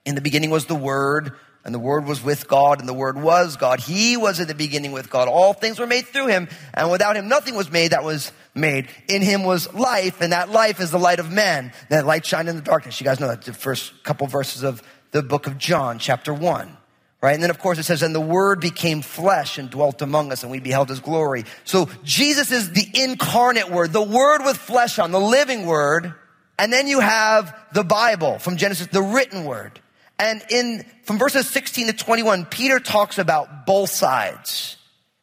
In 0.05 0.15
the 0.15 0.21
beginning 0.21 0.51
was 0.51 0.67
the 0.67 0.77
Word, 0.77 1.33
and 1.65 1.75
the 1.75 1.79
Word 1.79 2.07
was 2.07 2.23
with 2.23 2.49
God, 2.49 2.81
and 2.81 2.89
the 2.89 2.95
Word 2.95 3.21
was 3.21 3.57
God. 3.57 3.81
He 3.81 4.17
was 4.17 4.41
in 4.41 4.49
the 4.49 4.55
beginning 4.55 4.93
with 4.93 5.11
God. 5.11 5.29
All 5.29 5.53
things 5.53 5.79
were 5.79 5.87
made 5.87 6.07
through 6.07 6.27
Him, 6.27 6.49
and 6.75 6.91
without 6.91 7.17
Him 7.17 7.29
nothing 7.29 7.55
was 7.55 7.71
made 7.71 7.93
that 7.93 8.05
was 8.05 8.33
made. 8.55 8.89
In 9.09 9.23
Him 9.23 9.45
was 9.45 9.73
life, 9.73 10.21
and 10.21 10.33
that 10.33 10.51
life 10.51 10.81
is 10.81 10.91
the 10.91 10.99
light 10.99 11.21
of 11.21 11.31
men. 11.31 11.73
That 11.89 12.07
light 12.07 12.27
shined 12.27 12.49
in 12.49 12.57
the 12.57 12.63
darkness. 12.63 13.01
You 13.01 13.05
guys 13.05 13.21
know 13.21 13.29
that 13.29 13.43
the 13.43 13.53
first 13.53 14.03
couple 14.03 14.27
verses 14.27 14.63
of 14.63 14.83
the 15.13 15.23
book 15.23 15.47
of 15.47 15.59
John, 15.59 15.99
chapter 15.99 16.35
1. 16.35 16.77
Right? 17.21 17.35
And 17.35 17.43
then 17.43 17.51
of 17.51 17.61
course 17.61 17.79
it 17.79 17.85
says, 17.85 18.03
and 18.03 18.13
the 18.13 18.21
word 18.21 18.61
became 18.61 19.01
flesh 19.01 19.57
and 19.57 19.71
dwelt 19.71 20.03
among 20.03 20.33
us 20.33 20.43
and 20.43 20.51
we 20.51 20.59
beheld 20.59 20.89
his 20.89 20.99
glory. 20.99 21.45
So 21.65 21.89
Jesus 22.03 22.51
is 22.51 22.73
the 22.73 22.85
incarnate 22.95 23.71
word, 23.71 23.93
the 23.93 24.03
word 24.03 24.43
with 24.45 24.57
flesh 24.57 24.99
on, 24.99 25.13
the 25.13 25.21
living 25.21 25.65
word. 25.65 26.15
And 26.59 26.73
then 26.73 26.89
you 26.89 26.99
have 26.99 27.57
the 27.73 27.85
Bible 27.85 28.41
from 28.41 28.57
Genesis, 28.57 28.89
the 28.89 29.03
written 29.03 29.45
word. 29.45 29.79
And 30.19 30.43
in, 30.51 30.85
from 31.05 31.19
verses 31.19 31.49
16 31.49 31.89
to 31.89 31.93
21, 31.93 32.47
Peter 32.47 32.79
talks 32.79 33.19
about 33.19 33.67
both 33.67 33.91
sides. 33.91 34.77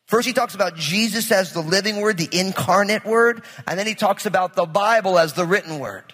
First, 0.07 0.27
he 0.27 0.33
talks 0.33 0.55
about 0.55 0.75
Jesus 0.75 1.31
as 1.31 1.53
the 1.53 1.61
living 1.61 2.01
word, 2.01 2.17
the 2.17 2.29
incarnate 2.31 3.05
word, 3.05 3.43
and 3.67 3.77
then 3.77 3.85
he 3.85 3.93
talks 3.93 4.25
about 4.25 4.55
the 4.55 4.65
Bible 4.65 5.19
as 5.19 5.33
the 5.33 5.45
written 5.45 5.79
word. 5.79 6.13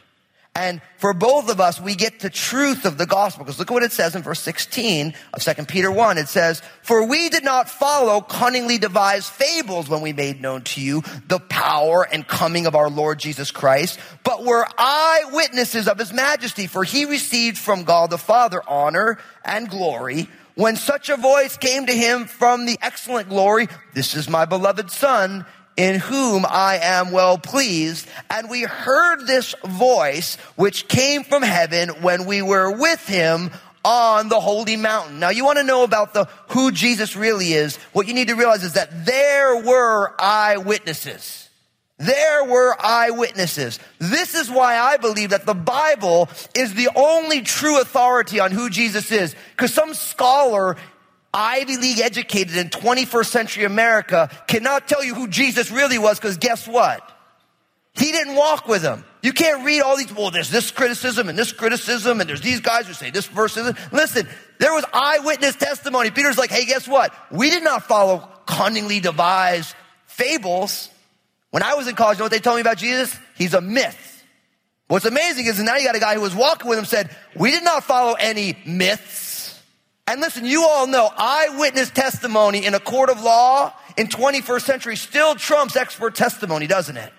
And 0.57 0.81
for 0.99 1.13
both 1.13 1.49
of 1.49 1.59
us, 1.59 1.81
we 1.81 1.95
get 1.95 2.21
the 2.21 2.29
truth 2.29 2.85
of 2.85 2.97
the 2.97 3.05
gospel. 3.05 3.43
Because 3.43 3.59
look 3.59 3.69
at 3.69 3.73
what 3.73 3.83
it 3.83 3.91
says 3.91 4.15
in 4.15 4.21
verse 4.21 4.39
16 4.39 5.13
of 5.33 5.43
2 5.43 5.65
Peter 5.65 5.91
1. 5.91 6.17
It 6.17 6.29
says, 6.29 6.61
For 6.81 7.05
we 7.05 7.27
did 7.27 7.43
not 7.43 7.69
follow 7.69 8.21
cunningly 8.21 8.77
devised 8.77 9.29
fables 9.29 9.89
when 9.89 9.99
we 9.99 10.13
made 10.13 10.41
known 10.41 10.61
to 10.63 10.81
you 10.81 11.03
the 11.27 11.39
power 11.39 12.07
and 12.09 12.25
coming 12.25 12.67
of 12.67 12.75
our 12.75 12.89
Lord 12.89 13.19
Jesus 13.19 13.51
Christ, 13.51 13.99
but 14.23 14.45
were 14.45 14.65
eyewitnesses 14.77 15.89
of 15.89 15.99
his 15.99 16.13
majesty. 16.13 16.67
For 16.67 16.85
he 16.85 17.03
received 17.03 17.57
from 17.57 17.83
God 17.83 18.09
the 18.09 18.17
Father 18.17 18.61
honor 18.65 19.19
and 19.43 19.69
glory 19.69 20.29
when 20.55 20.77
such 20.77 21.09
a 21.09 21.17
voice 21.17 21.57
came 21.57 21.85
to 21.85 21.93
him 21.93 22.25
from 22.25 22.65
the 22.65 22.77
excellent 22.81 23.27
glory, 23.27 23.67
This 23.93 24.15
is 24.15 24.29
my 24.29 24.45
beloved 24.45 24.89
Son 24.89 25.45
in 25.77 25.99
whom 25.99 26.45
I 26.47 26.79
am 26.81 27.11
well 27.11 27.37
pleased. 27.37 28.07
And 28.29 28.49
we 28.49 28.63
heard 28.63 29.25
this 29.25 29.55
voice 29.63 30.35
which 30.55 30.87
came 30.87 31.23
from 31.23 31.43
heaven 31.43 31.89
when 32.01 32.25
we 32.25 32.41
were 32.41 32.71
with 32.71 33.05
him 33.07 33.51
on 33.83 34.29
the 34.29 34.39
holy 34.39 34.77
mountain. 34.77 35.19
Now 35.19 35.29
you 35.29 35.45
want 35.45 35.59
to 35.59 35.63
know 35.63 35.83
about 35.83 36.13
the 36.13 36.25
who 36.49 36.71
Jesus 36.71 37.15
really 37.15 37.53
is. 37.53 37.77
What 37.93 38.07
you 38.07 38.13
need 38.13 38.29
to 38.29 38.35
realize 38.35 38.63
is 38.63 38.73
that 38.73 39.05
there 39.05 39.63
were 39.63 40.13
eyewitnesses. 40.19 41.49
There 41.97 42.43
were 42.43 42.75
eyewitnesses. 42.77 43.79
This 43.99 44.35
is 44.35 44.49
why 44.49 44.77
I 44.77 44.97
believe 44.97 45.29
that 45.29 45.45
the 45.45 45.53
Bible 45.53 46.29
is 46.53 46.73
the 46.73 46.89
only 46.93 47.41
true 47.41 47.79
authority 47.79 48.39
on 48.39 48.51
who 48.51 48.69
Jesus 48.69 49.11
is. 49.11 49.33
Because 49.51 49.73
some 49.73 49.93
scholar, 49.93 50.75
Ivy 51.35 51.75
League 51.77 51.99
educated 51.99 52.55
in 52.55 52.69
21st 52.69 53.25
century 53.25 53.65
America, 53.65 54.29
cannot 54.47 54.87
tell 54.87 55.03
you 55.03 55.13
who 55.13 55.27
Jesus 55.27 55.69
really 55.69 55.97
was 55.97 56.17
because 56.17 56.37
guess 56.37 56.65
what? 56.65 57.11
He 57.93 58.11
didn't 58.11 58.35
walk 58.35 58.67
with 58.67 58.81
him. 58.81 59.03
You 59.21 59.33
can't 59.33 59.65
read 59.65 59.81
all 59.81 59.97
these, 59.97 60.13
well, 60.13 60.31
there's 60.31 60.49
this 60.49 60.71
criticism 60.71 61.29
and 61.29 61.37
this 61.37 61.51
criticism, 61.51 62.21
and 62.21 62.29
there's 62.29 62.41
these 62.41 62.61
guys 62.61 62.87
who 62.87 62.93
say 62.93 63.09
this 63.09 63.25
verse 63.27 63.57
isn't. 63.57 63.77
Listen, 63.91 64.27
there 64.59 64.73
was 64.73 64.85
eyewitness 64.93 65.55
testimony. 65.55 66.11
Peter's 66.11 66.37
like, 66.37 66.51
hey, 66.51 66.65
guess 66.65 66.87
what? 66.87 67.13
We 67.31 67.49
did 67.49 67.63
not 67.63 67.83
follow 67.83 68.29
cunningly 68.45 68.99
devised 68.99 69.75
fables. 70.05 70.89
When 71.51 71.63
I 71.63 71.75
was 71.75 71.87
in 71.87 71.95
college, 71.95 72.17
you 72.17 72.19
know 72.19 72.25
what 72.25 72.31
they 72.31 72.39
told 72.39 72.57
me 72.57 72.61
about 72.61 72.77
Jesus? 72.77 73.17
He's 73.37 73.53
a 73.53 73.61
myth. 73.61 74.23
What's 74.87 75.05
amazing 75.05 75.47
is 75.47 75.61
now 75.61 75.75
you 75.77 75.85
got 75.85 75.95
a 75.95 75.99
guy 75.99 76.15
who 76.15 76.21
was 76.21 76.35
walking 76.35 76.69
with 76.69 76.77
him 76.77 76.85
said, 76.85 77.15
we 77.35 77.51
did 77.51 77.63
not 77.63 77.83
follow 77.83 78.13
any 78.13 78.57
myths. 78.65 79.24
And 80.07 80.21
listen, 80.21 80.45
you 80.45 80.63
all 80.63 80.85
know 80.87 81.09
eyewitness 81.17 81.89
testimony 81.89 82.65
in 82.65 82.75
a 82.75 82.79
court 82.79 83.09
of 83.09 83.21
law 83.21 83.73
in 83.97 84.07
21st 84.07 84.61
century 84.61 84.95
still 84.95 85.35
trumps 85.35 85.75
expert 85.75 86.15
testimony, 86.15 86.67
doesn't 86.67 86.97
it? 86.97 87.11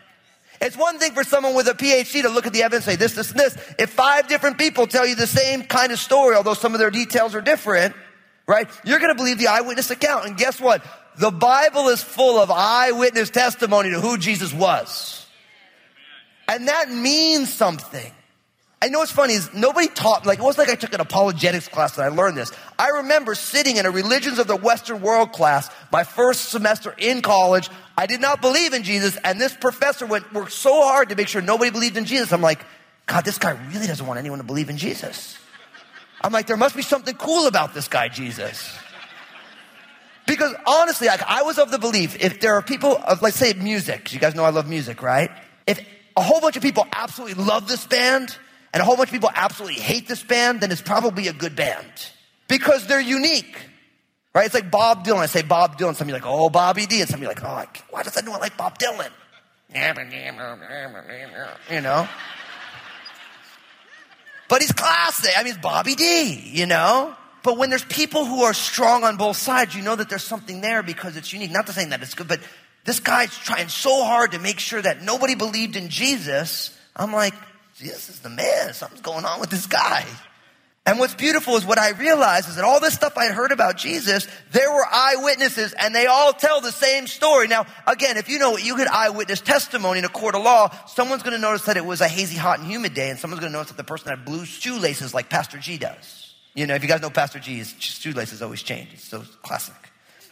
It's 0.60 0.76
one 0.76 0.98
thing 0.98 1.12
for 1.12 1.24
someone 1.24 1.54
with 1.54 1.68
a 1.68 1.74
PhD 1.74 2.22
to 2.22 2.28
look 2.28 2.46
at 2.46 2.52
the 2.52 2.62
evidence 2.62 2.86
and 2.86 2.92
say 2.92 2.96
this, 2.96 3.14
this, 3.14 3.30
and 3.30 3.40
this. 3.40 3.56
If 3.78 3.90
five 3.90 4.28
different 4.28 4.56
people 4.56 4.86
tell 4.86 5.06
you 5.06 5.14
the 5.14 5.26
same 5.26 5.64
kind 5.64 5.92
of 5.92 5.98
story, 5.98 6.34
although 6.34 6.54
some 6.54 6.72
of 6.72 6.78
their 6.78 6.90
details 6.90 7.34
are 7.34 7.40
different, 7.40 7.94
right? 8.46 8.68
You're 8.84 8.98
going 8.98 9.10
to 9.10 9.16
believe 9.16 9.38
the 9.38 9.48
eyewitness 9.48 9.90
account. 9.90 10.26
And 10.26 10.36
guess 10.36 10.60
what? 10.60 10.82
The 11.18 11.30
Bible 11.30 11.88
is 11.88 12.02
full 12.02 12.38
of 12.38 12.50
eyewitness 12.50 13.30
testimony 13.30 13.90
to 13.90 14.00
who 14.00 14.16
Jesus 14.16 14.54
was. 14.54 15.26
And 16.48 16.68
that 16.68 16.90
means 16.90 17.52
something. 17.52 18.12
I 18.82 18.88
know 18.88 18.98
what's 18.98 19.10
funny 19.10 19.32
is 19.32 19.52
nobody 19.54 19.88
taught, 19.88 20.26
like, 20.26 20.38
it 20.38 20.42
wasn't 20.42 20.68
like 20.68 20.76
I 20.76 20.78
took 20.78 20.92
an 20.92 21.00
apologetics 21.00 21.66
class 21.66 21.96
and 21.96 22.04
I 22.04 22.08
learned 22.08 22.36
this. 22.36 22.52
I 22.78 22.88
remember 22.98 23.34
sitting 23.34 23.78
in 23.78 23.86
a 23.86 23.90
religions 23.90 24.38
of 24.38 24.46
the 24.46 24.56
Western 24.56 25.00
world 25.00 25.32
class 25.32 25.70
my 25.90 26.04
first 26.04 26.50
semester 26.50 26.94
in 26.98 27.22
college. 27.22 27.70
I 27.96 28.04
did 28.04 28.20
not 28.20 28.42
believe 28.42 28.74
in 28.74 28.82
Jesus, 28.82 29.16
and 29.24 29.40
this 29.40 29.56
professor 29.56 30.04
went, 30.04 30.30
worked 30.32 30.52
so 30.52 30.82
hard 30.82 31.08
to 31.08 31.16
make 31.16 31.28
sure 31.28 31.40
nobody 31.40 31.70
believed 31.70 31.96
in 31.96 32.04
Jesus. 32.04 32.32
I'm 32.32 32.42
like, 32.42 32.60
God, 33.06 33.24
this 33.24 33.38
guy 33.38 33.52
really 33.72 33.86
doesn't 33.86 34.06
want 34.06 34.18
anyone 34.18 34.40
to 34.40 34.44
believe 34.44 34.68
in 34.68 34.76
Jesus. 34.76 35.38
I'm 36.20 36.32
like, 36.32 36.46
there 36.46 36.56
must 36.56 36.76
be 36.76 36.82
something 36.82 37.14
cool 37.14 37.46
about 37.46 37.72
this 37.72 37.88
guy, 37.88 38.08
Jesus. 38.08 38.76
Because 40.26 40.54
honestly, 40.66 41.06
like, 41.06 41.22
I 41.22 41.42
was 41.42 41.58
of 41.58 41.70
the 41.70 41.78
belief 41.78 42.22
if 42.22 42.40
there 42.40 42.54
are 42.54 42.62
people, 42.62 42.98
of, 43.06 43.22
let's 43.22 43.36
say 43.36 43.54
music, 43.54 44.12
you 44.12 44.18
guys 44.18 44.34
know 44.34 44.44
I 44.44 44.50
love 44.50 44.68
music, 44.68 45.02
right? 45.02 45.30
If 45.66 45.80
a 46.16 46.22
whole 46.22 46.40
bunch 46.40 46.56
of 46.56 46.62
people 46.62 46.86
absolutely 46.92 47.42
love 47.42 47.68
this 47.68 47.86
band 47.86 48.36
and 48.76 48.82
a 48.82 48.84
whole 48.84 48.94
bunch 48.94 49.08
of 49.08 49.14
people 49.14 49.30
absolutely 49.34 49.80
hate 49.80 50.06
this 50.06 50.22
band, 50.22 50.60
then 50.60 50.70
it's 50.70 50.82
probably 50.82 51.28
a 51.28 51.32
good 51.32 51.56
band 51.56 52.10
because 52.46 52.86
they're 52.86 53.00
unique, 53.00 53.56
right? 54.34 54.44
It's 54.44 54.52
like 54.52 54.70
Bob 54.70 55.02
Dylan. 55.02 55.20
I 55.20 55.24
say 55.24 55.40
Bob 55.40 55.78
Dylan, 55.78 55.94
some 55.94 56.04
of 56.04 56.08
you 56.08 56.12
like, 56.12 56.26
oh, 56.26 56.50
Bobby 56.50 56.84
D, 56.84 57.00
and 57.00 57.08
some 57.08 57.20
of 57.20 57.22
you 57.22 57.28
like, 57.28 57.42
oh, 57.42 57.64
why 57.88 58.02
does 58.02 58.14
anyone 58.18 58.38
like 58.38 58.54
Bob 58.58 58.78
Dylan? 58.78 59.08
You 61.70 61.80
know? 61.80 62.06
But 64.50 64.60
he's 64.60 64.72
classic. 64.72 65.32
I 65.34 65.42
mean, 65.42 65.54
it's 65.54 65.62
Bobby 65.62 65.94
D, 65.94 66.38
you 66.52 66.66
know? 66.66 67.16
But 67.42 67.56
when 67.56 67.70
there's 67.70 67.84
people 67.84 68.26
who 68.26 68.42
are 68.42 68.52
strong 68.52 69.04
on 69.04 69.16
both 69.16 69.38
sides, 69.38 69.74
you 69.74 69.80
know 69.80 69.96
that 69.96 70.10
there's 70.10 70.22
something 70.22 70.60
there 70.60 70.82
because 70.82 71.16
it's 71.16 71.32
unique. 71.32 71.50
Not 71.50 71.66
to 71.68 71.72
saying 71.72 71.88
that 71.88 72.02
it's 72.02 72.12
good, 72.12 72.28
but 72.28 72.40
this 72.84 73.00
guy's 73.00 73.34
trying 73.38 73.68
so 73.68 74.04
hard 74.04 74.32
to 74.32 74.38
make 74.38 74.58
sure 74.58 74.82
that 74.82 75.00
nobody 75.00 75.34
believed 75.34 75.76
in 75.76 75.88
Jesus. 75.88 76.78
I'm 76.94 77.14
like, 77.14 77.32
Jesus 77.78 78.08
is 78.08 78.20
the 78.20 78.30
man. 78.30 78.72
Something's 78.72 79.02
going 79.02 79.24
on 79.24 79.40
with 79.40 79.50
this 79.50 79.66
guy. 79.66 80.04
And 80.86 81.00
what's 81.00 81.16
beautiful 81.16 81.56
is 81.56 81.66
what 81.66 81.78
I 81.78 81.90
realized 81.90 82.48
is 82.48 82.54
that 82.54 82.64
all 82.64 82.78
this 82.78 82.94
stuff 82.94 83.18
I 83.18 83.26
heard 83.26 83.50
about 83.50 83.76
Jesus, 83.76 84.28
there 84.52 84.70
were 84.72 84.86
eyewitnesses 84.88 85.72
and 85.72 85.92
they 85.92 86.06
all 86.06 86.32
tell 86.32 86.60
the 86.60 86.70
same 86.70 87.08
story. 87.08 87.48
Now, 87.48 87.66
again, 87.88 88.16
if 88.16 88.28
you 88.28 88.38
know 88.38 88.52
what 88.52 88.64
you 88.64 88.76
get 88.76 88.88
eyewitness 88.88 89.40
testimony 89.40 89.98
in 89.98 90.04
a 90.04 90.08
court 90.08 90.36
of 90.36 90.44
law, 90.44 90.70
someone's 90.86 91.24
going 91.24 91.34
to 91.34 91.40
notice 91.40 91.62
that 91.62 91.76
it 91.76 91.84
was 91.84 92.00
a 92.00 92.08
hazy, 92.08 92.36
hot, 92.36 92.60
and 92.60 92.68
humid 92.68 92.94
day 92.94 93.10
and 93.10 93.18
someone's 93.18 93.40
going 93.40 93.50
to 93.50 93.58
notice 93.58 93.72
that 93.72 93.76
the 93.76 93.84
person 93.84 94.10
had 94.10 94.24
blue 94.24 94.44
shoelaces 94.44 95.12
like 95.12 95.28
Pastor 95.28 95.58
G 95.58 95.76
does. 95.76 96.34
You 96.54 96.68
know, 96.68 96.76
if 96.76 96.82
you 96.82 96.88
guys 96.88 97.02
know 97.02 97.10
Pastor 97.10 97.40
G, 97.40 97.56
his 97.56 97.74
shoelaces 97.80 98.40
always 98.40 98.62
change. 98.62 98.90
It's 98.94 99.04
so 99.08 99.24
classic. 99.42 99.74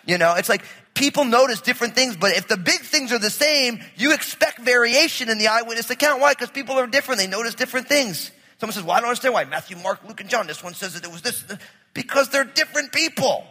You 0.07 0.19
know, 0.19 0.35
it's 0.35 0.49
like 0.49 0.65
people 0.95 1.25
notice 1.25 1.61
different 1.61 1.95
things, 1.95 2.17
but 2.17 2.33
if 2.33 2.49
the 2.49 2.57
big 2.57 2.81
things 2.81 3.13
are 3.13 3.19
the 3.19 3.31
same, 3.31 3.81
you 3.97 4.13
expect 4.13 4.61
variation 4.61 5.29
in 5.29 5.39
the 5.39 5.49
eyewitness 5.49 5.91
account. 5.91 6.21
Why? 6.21 6.33
Because 6.33 6.51
people 6.51 6.79
are 6.79 6.87
different. 6.87 7.21
They 7.21 7.27
notice 7.27 7.55
different 7.55 7.89
things. 7.89 8.31
Someone 8.59 8.75
says, 8.75 8.85
well, 8.85 8.97
I 8.97 9.01
don't 9.01 9.09
understand 9.09 9.35
why 9.35 9.45
Matthew, 9.45 9.77
Mark, 9.77 10.01
Luke, 10.07 10.21
and 10.21 10.31
John, 10.31 10.47
this 10.47 10.63
one 10.63 10.75
says 10.75 10.95
that 10.95 11.05
it 11.05 11.11
was 11.11 11.23
this. 11.23 11.45
Because 11.93 12.29
they're 12.31 12.45
different 12.45 12.93
people. 12.93 13.45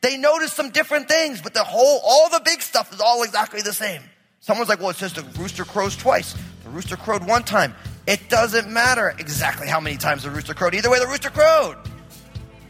They 0.00 0.16
notice 0.16 0.52
some 0.52 0.70
different 0.70 1.08
things, 1.08 1.40
but 1.40 1.54
the 1.54 1.64
whole, 1.64 2.00
all 2.04 2.28
the 2.28 2.40
big 2.44 2.62
stuff 2.62 2.92
is 2.92 3.00
all 3.00 3.22
exactly 3.22 3.62
the 3.62 3.72
same. 3.72 4.02
Someone's 4.40 4.68
like, 4.68 4.78
well, 4.78 4.90
it 4.90 4.96
says 4.96 5.12
the 5.12 5.22
rooster 5.40 5.64
crows 5.64 5.96
twice. 5.96 6.36
The 6.64 6.70
rooster 6.70 6.96
crowed 6.96 7.26
one 7.26 7.42
time. 7.42 7.74
It 8.06 8.28
doesn't 8.28 8.70
matter 8.72 9.14
exactly 9.18 9.66
how 9.68 9.80
many 9.80 9.96
times 9.96 10.22
the 10.22 10.30
rooster 10.30 10.54
crowed. 10.54 10.74
Either 10.74 10.90
way, 10.90 10.98
the 10.98 11.06
rooster 11.06 11.30
crowed. 11.30 11.76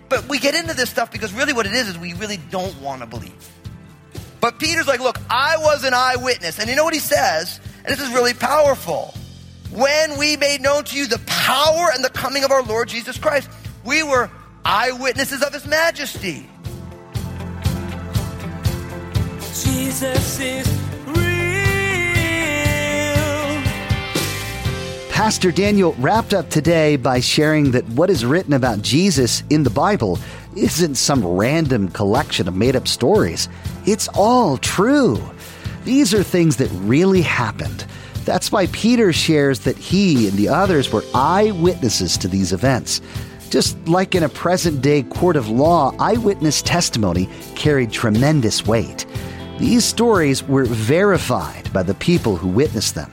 But 0.08 0.28
we 0.28 0.38
get 0.38 0.54
into 0.54 0.74
this 0.74 0.90
stuff 0.90 1.10
because 1.10 1.32
really 1.32 1.52
what 1.52 1.66
it 1.66 1.72
is 1.72 1.88
is 1.88 1.98
we 1.98 2.14
really 2.14 2.38
don't 2.50 2.80
want 2.80 3.02
to 3.02 3.06
believe. 3.06 3.52
But 4.40 4.58
Peter's 4.58 4.86
like, 4.86 5.00
look, 5.00 5.18
I 5.28 5.56
was 5.58 5.84
an 5.84 5.94
eyewitness. 5.94 6.58
And 6.58 6.70
you 6.70 6.76
know 6.76 6.84
what 6.84 6.94
he 6.94 7.00
says? 7.00 7.60
And 7.84 7.86
this 7.86 8.00
is 8.00 8.12
really 8.14 8.34
powerful. 8.34 9.14
When 9.70 10.16
we 10.16 10.36
made 10.36 10.62
known 10.62 10.84
to 10.84 10.96
you 10.96 11.06
the 11.06 11.20
power 11.26 11.90
and 11.92 12.02
the 12.02 12.10
coming 12.10 12.44
of 12.44 12.50
our 12.50 12.62
Lord 12.62 12.88
Jesus 12.88 13.18
Christ, 13.18 13.50
we 13.84 14.02
were 14.02 14.30
eyewitnesses 14.64 15.42
of 15.42 15.52
his 15.52 15.66
majesty. 15.66 16.48
Jesus 19.62 20.40
is 20.40 20.77
Pastor 25.18 25.50
Daniel 25.50 25.94
wrapped 25.94 26.32
up 26.32 26.48
today 26.48 26.94
by 26.94 27.18
sharing 27.18 27.72
that 27.72 27.84
what 27.88 28.08
is 28.08 28.24
written 28.24 28.52
about 28.52 28.82
Jesus 28.82 29.42
in 29.50 29.64
the 29.64 29.68
Bible 29.68 30.16
isn't 30.54 30.94
some 30.94 31.26
random 31.26 31.88
collection 31.88 32.46
of 32.46 32.54
made 32.54 32.76
up 32.76 32.86
stories. 32.86 33.48
It's 33.84 34.06
all 34.14 34.58
true. 34.58 35.20
These 35.82 36.14
are 36.14 36.22
things 36.22 36.58
that 36.58 36.68
really 36.68 37.22
happened. 37.22 37.84
That's 38.24 38.52
why 38.52 38.68
Peter 38.68 39.12
shares 39.12 39.58
that 39.64 39.76
he 39.76 40.28
and 40.28 40.38
the 40.38 40.50
others 40.50 40.92
were 40.92 41.02
eyewitnesses 41.12 42.16
to 42.18 42.28
these 42.28 42.52
events. 42.52 43.00
Just 43.50 43.76
like 43.88 44.14
in 44.14 44.22
a 44.22 44.28
present 44.28 44.82
day 44.82 45.02
court 45.02 45.34
of 45.34 45.48
law, 45.48 45.96
eyewitness 45.98 46.62
testimony 46.62 47.28
carried 47.56 47.90
tremendous 47.90 48.68
weight. 48.68 49.04
These 49.58 49.84
stories 49.84 50.44
were 50.44 50.66
verified 50.66 51.72
by 51.72 51.82
the 51.82 51.94
people 51.94 52.36
who 52.36 52.46
witnessed 52.46 52.94
them. 52.94 53.12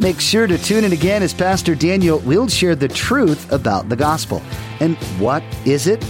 Make 0.00 0.20
sure 0.20 0.46
to 0.46 0.56
tune 0.56 0.84
in 0.84 0.92
again 0.92 1.24
as 1.24 1.34
Pastor 1.34 1.74
Daniel 1.74 2.20
will 2.20 2.46
share 2.46 2.76
the 2.76 2.86
truth 2.86 3.50
about 3.50 3.88
the 3.88 3.96
gospel. 3.96 4.40
And 4.78 4.96
what 5.18 5.42
is 5.66 5.88
it? 5.88 6.04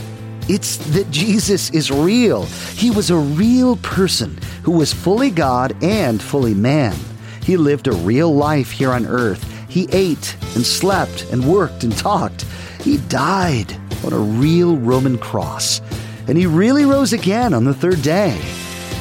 It's 0.46 0.76
that 0.92 1.10
Jesus 1.10 1.70
is 1.70 1.90
real. 1.90 2.44
He 2.74 2.90
was 2.90 3.10
a 3.10 3.16
real 3.16 3.76
person 3.76 4.38
who 4.62 4.72
was 4.72 4.92
fully 4.92 5.30
God 5.30 5.74
and 5.82 6.20
fully 6.20 6.52
man. 6.52 6.94
He 7.42 7.56
lived 7.56 7.86
a 7.86 7.92
real 7.92 8.34
life 8.34 8.70
here 8.70 8.92
on 8.92 9.06
earth. 9.06 9.44
He 9.70 9.88
ate 9.90 10.36
and 10.54 10.66
slept 10.66 11.24
and 11.32 11.50
worked 11.50 11.82
and 11.82 11.96
talked. 11.96 12.42
He 12.82 12.98
died 13.08 13.72
on 14.04 14.12
a 14.12 14.18
real 14.18 14.76
Roman 14.76 15.16
cross. 15.16 15.80
And 16.28 16.36
he 16.36 16.44
really 16.44 16.84
rose 16.84 17.14
again 17.14 17.54
on 17.54 17.64
the 17.64 17.72
third 17.72 18.02
day. 18.02 18.38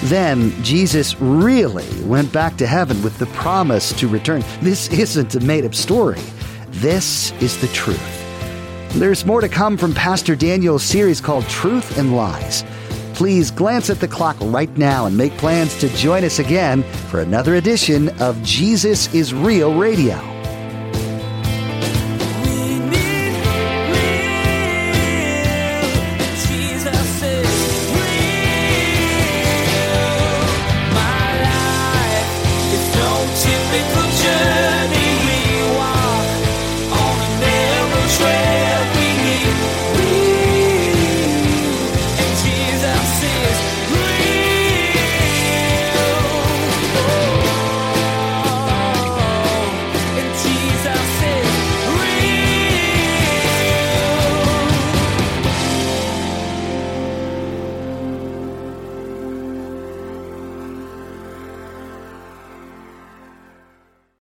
Then 0.04 0.52
Jesus 0.64 1.20
really 1.20 1.88
went 2.04 2.32
back 2.32 2.56
to 2.58 2.68
heaven 2.68 3.02
with 3.02 3.18
the 3.18 3.26
promise 3.28 3.92
to 3.94 4.08
return. 4.08 4.44
This 4.62 4.90
isn't 4.90 5.36
a 5.36 5.40
made 5.40 5.66
up 5.66 5.76
story. 5.76 6.22
This 6.70 7.32
is 7.42 7.60
the 7.60 7.68
truth. 7.68 8.00
There's 8.94 9.26
more 9.26 9.42
to 9.42 9.50
come 9.50 9.78
from 9.78 9.94
Pastor 9.94 10.36
Daniel's 10.36 10.84
series 10.84 11.20
called 11.20 11.46
Truth 11.48 11.98
and 11.98 12.16
Lies. 12.16 12.64
Please 13.14 13.50
glance 13.50 13.90
at 13.90 14.00
the 14.00 14.08
clock 14.08 14.38
right 14.40 14.76
now 14.78 15.08
and 15.08 15.18
make 15.18 15.34
plans 15.38 15.78
to 15.80 15.90
join 15.90 16.24
us 16.24 16.40
again 16.40 16.84
for 17.10 17.22
another 17.22 17.56
edition 17.56 18.10
of 18.22 18.42
Jesus 18.44 19.14
is 19.14 19.34
Real 19.34 19.78
Radio. 19.78 20.37